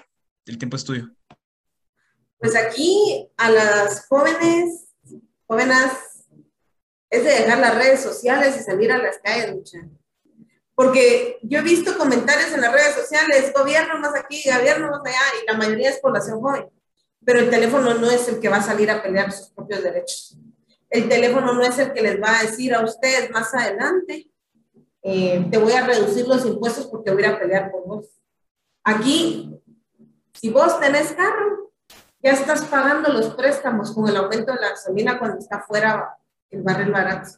[0.47, 1.09] el tiempo es tuyo.
[2.39, 4.89] Pues aquí a las jóvenes,
[5.47, 5.91] jóvenes,
[7.11, 9.91] es de dejar las redes sociales y salir a las calles, muchachos.
[10.75, 15.19] Porque yo he visto comentarios en las redes sociales, gobierno más aquí, gobierno más allá,
[15.43, 16.69] y la mayoría es población joven
[17.29, 20.39] pero el teléfono no es el que va a salir a pelear sus propios derechos.
[20.89, 24.31] El teléfono no es el que les va a decir a ustedes más adelante,
[25.03, 28.07] eh, te voy a reducir los impuestos porque voy a pelear por vos.
[28.83, 29.61] Aquí,
[30.33, 31.71] si vos tenés carro,
[32.23, 36.17] ya estás pagando los préstamos con el aumento de la gasolina cuando está fuera
[36.51, 37.31] el barril barato.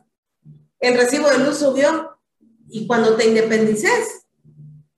[0.79, 2.19] El recibo de luz subió
[2.69, 4.27] y cuando te independices,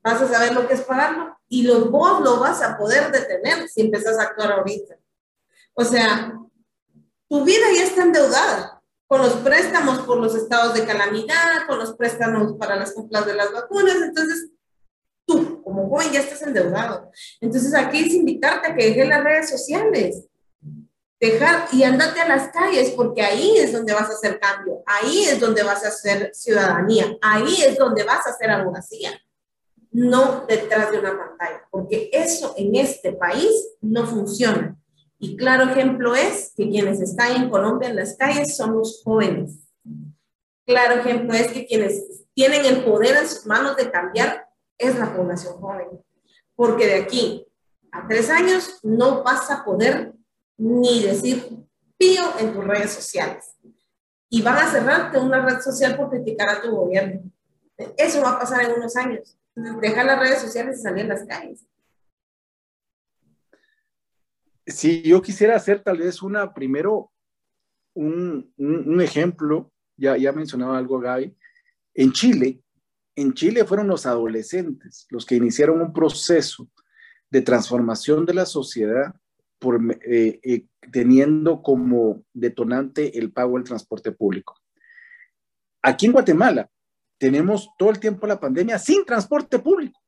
[0.02, 3.68] vas a saber lo que es pagarlo y lo, vos lo vas a poder detener
[3.68, 4.96] si empezás a actuar ahorita.
[5.74, 6.38] O sea,
[7.28, 11.94] tu vida ya está endeudada con los préstamos por los estados de calamidad, con los
[11.94, 14.50] préstamos para las compras de las vacunas, entonces
[15.26, 17.10] tú como joven ya estás endeudado.
[17.40, 20.26] Entonces aquí es invitarte a que dejes las redes sociales,
[21.30, 25.24] dejar y andate a las calles porque ahí es donde vas a hacer cambio, ahí
[25.24, 29.12] es donde vas a hacer ciudadanía, ahí es donde vas a hacer abogacía
[29.92, 34.76] no detrás de una pantalla, porque eso en este país no funciona.
[35.18, 39.68] Y claro ejemplo es que quienes están en Colombia en las calles son los jóvenes.
[40.66, 44.48] Claro ejemplo es que quienes tienen el poder en sus manos de cambiar
[44.78, 46.02] es la población joven.
[46.56, 47.46] Porque de aquí
[47.92, 50.14] a tres años no vas a poder
[50.62, 51.44] ni decir
[51.98, 53.56] pío en tus redes sociales.
[54.28, 57.22] Y van a cerrarte una red social por criticar a tu gobierno.
[57.96, 61.26] Eso va a pasar en unos años dejar las redes sociales y salir a las
[61.26, 61.66] calles.
[64.66, 67.10] Si yo quisiera hacer tal vez una, primero,
[67.94, 71.36] un, un, ejemplo, ya, ya mencionaba algo Gaby,
[71.94, 72.62] en Chile,
[73.16, 76.70] en Chile fueron los adolescentes los que iniciaron un proceso
[77.28, 79.14] de transformación de la sociedad
[80.04, 84.58] eh, eh, teniendo como detonante el pago del transporte público.
[85.82, 86.70] Aquí en Guatemala
[87.18, 90.00] tenemos todo el tiempo la pandemia sin transporte público.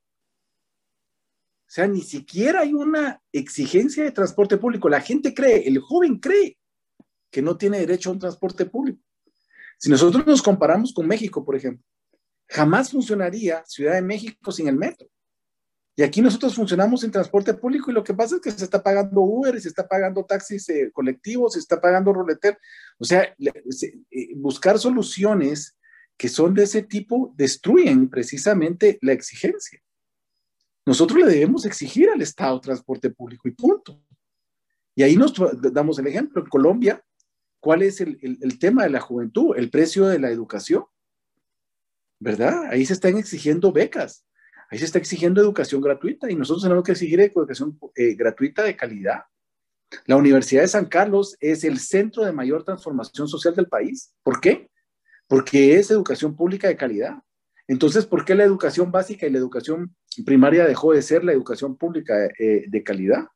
[1.67, 4.89] O sea, ni siquiera hay una exigencia de transporte público.
[4.89, 6.59] La gente cree, el joven cree
[7.31, 9.01] que no tiene derecho a un transporte público.
[9.79, 11.85] Si nosotros nos comparamos con México, por ejemplo,
[12.49, 15.09] jamás funcionaría Ciudad de México sin el metro.
[15.97, 18.83] Y aquí nosotros funcionamos en transporte público y lo que pasa es que se está
[18.83, 22.59] pagando Uber, se está pagando taxis eh, colectivos, se está pagando roleter.
[22.99, 25.77] O sea, eh, buscar soluciones
[26.17, 29.81] que son de ese tipo destruyen precisamente la exigencia.
[30.85, 34.03] Nosotros le debemos exigir al Estado transporte público y punto.
[34.97, 35.33] Y ahí nos
[35.73, 36.43] damos el ejemplo.
[36.43, 37.05] En Colombia,
[37.61, 39.57] ¿cuál es el, el tema de la juventud?
[39.57, 40.85] El precio de la educación.
[42.19, 42.67] ¿Verdad?
[42.71, 44.25] Ahí se están exigiendo becas
[44.75, 48.75] Ahí se está exigiendo educación gratuita y nosotros tenemos que exigir educación eh, gratuita de
[48.75, 49.21] calidad.
[50.05, 54.13] La Universidad de San Carlos es el centro de mayor transformación social del país.
[54.25, 54.69] ¿Por qué?
[55.29, 57.23] Porque es educación pública de calidad.
[57.69, 59.95] Entonces, ¿por qué la educación básica y la educación
[60.27, 63.29] primaria dejó de ser la educación pública eh, de calidad?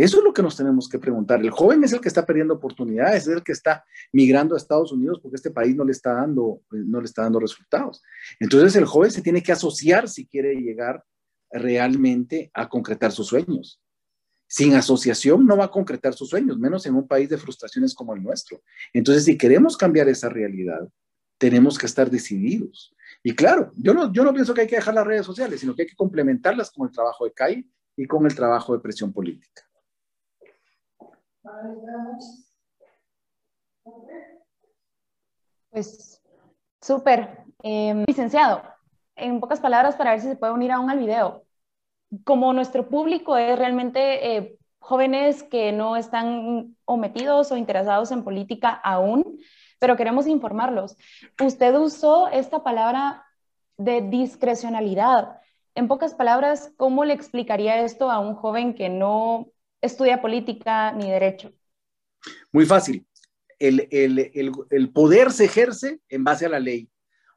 [0.00, 1.40] Eso es lo que nos tenemos que preguntar.
[1.42, 4.92] El joven es el que está perdiendo oportunidades, es el que está migrando a Estados
[4.92, 8.02] Unidos porque este país no le está dando, no le está dando resultados.
[8.38, 11.04] Entonces el joven se tiene que asociar si quiere llegar
[11.52, 13.78] realmente a concretar sus sueños.
[14.48, 18.14] Sin asociación no va a concretar sus sueños, menos en un país de frustraciones como
[18.14, 18.62] el nuestro.
[18.94, 20.88] Entonces, si queremos cambiar esa realidad,
[21.36, 22.96] tenemos que estar decididos.
[23.22, 25.76] Y claro, yo no, yo no pienso que hay que dejar las redes sociales, sino
[25.76, 29.12] que hay que complementarlas con el trabajo de CAI y con el trabajo de presión
[29.12, 29.69] política.
[35.70, 36.20] Pues
[36.80, 37.44] súper.
[37.62, 38.62] Em, licenciado,
[39.16, 41.44] en pocas palabras, para ver si se puede unir aún al video.
[42.24, 48.70] Como nuestro público es realmente eh, jóvenes que no están o o interesados en política
[48.70, 49.38] aún,
[49.78, 50.96] pero queremos informarlos.
[51.42, 53.24] Usted usó esta palabra
[53.76, 55.40] de discrecionalidad.
[55.74, 61.10] En pocas palabras, ¿cómo le explicaría esto a un joven que no estudia política ni
[61.10, 61.52] derecho?
[62.52, 63.06] Muy fácil.
[63.58, 66.88] El, poder se ejerce en base a la ley.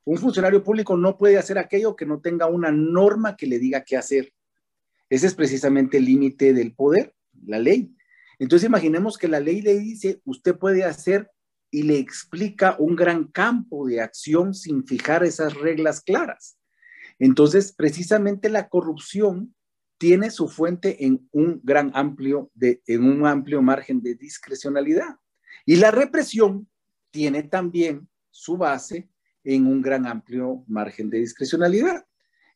[0.06, 3.84] Un funcionario público no puede hacer aquello que no tenga una norma que le diga
[3.84, 4.34] qué hacer.
[5.10, 7.14] Ese es precisamente el límite del poder,
[7.46, 7.94] la ley.
[8.39, 11.30] Entonces imaginemos que la ley le dice, usted puede hacer
[11.72, 16.58] y le explica un gran campo de acción sin fijar esas reglas claras.
[17.20, 19.56] Entonces, precisamente la corrupción
[20.04, 25.16] tiene su fuente en un gran amplio, en un amplio margen de discrecionalidad.
[25.66, 26.68] Y la represión
[27.10, 29.10] tiene también su base
[29.45, 32.06] en un gran amplio margen de discrecionalidad.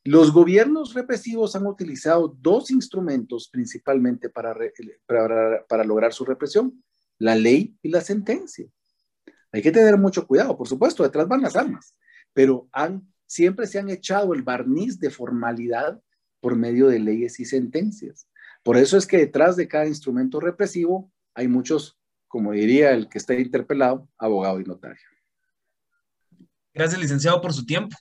[0.03, 4.53] Los gobiernos represivos han utilizado dos instrumentos principalmente para,
[5.05, 6.83] para, para, lograr su represión,
[7.17, 8.67] la ley y la sentencia.
[9.53, 11.95] Hay que tener mucho cuidado, por supuesto, detrás van las armas,
[12.33, 16.01] pero han, siempre se han echado el barniz de formalidad
[16.39, 18.27] por medio de leyes y sentencias.
[18.63, 23.17] Por eso es que detrás de cada instrumento represivo hay muchos, como diría el que
[23.17, 25.07] está interpelado, abogado y notario.
[26.73, 27.95] Gracias, licenciado, por su tiempo.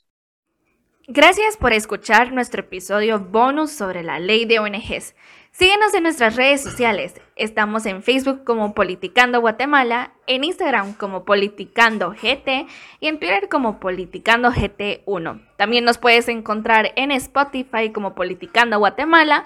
[1.09, 5.15] Gracias por escuchar nuestro episodio bonus sobre la ley de ONGs.
[5.59, 7.15] Síguenos en nuestras redes sociales.
[7.35, 12.67] Estamos en Facebook como Politicando Guatemala, en Instagram como Politicando GT
[13.01, 15.49] y en Twitter como Politicando GT1.
[15.57, 19.45] También nos puedes encontrar en Spotify como Politicando Guatemala.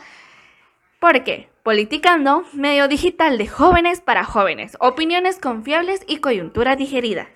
[0.98, 7.28] Porque Politicando, medio digital de jóvenes para jóvenes, opiniones confiables y coyuntura digerida.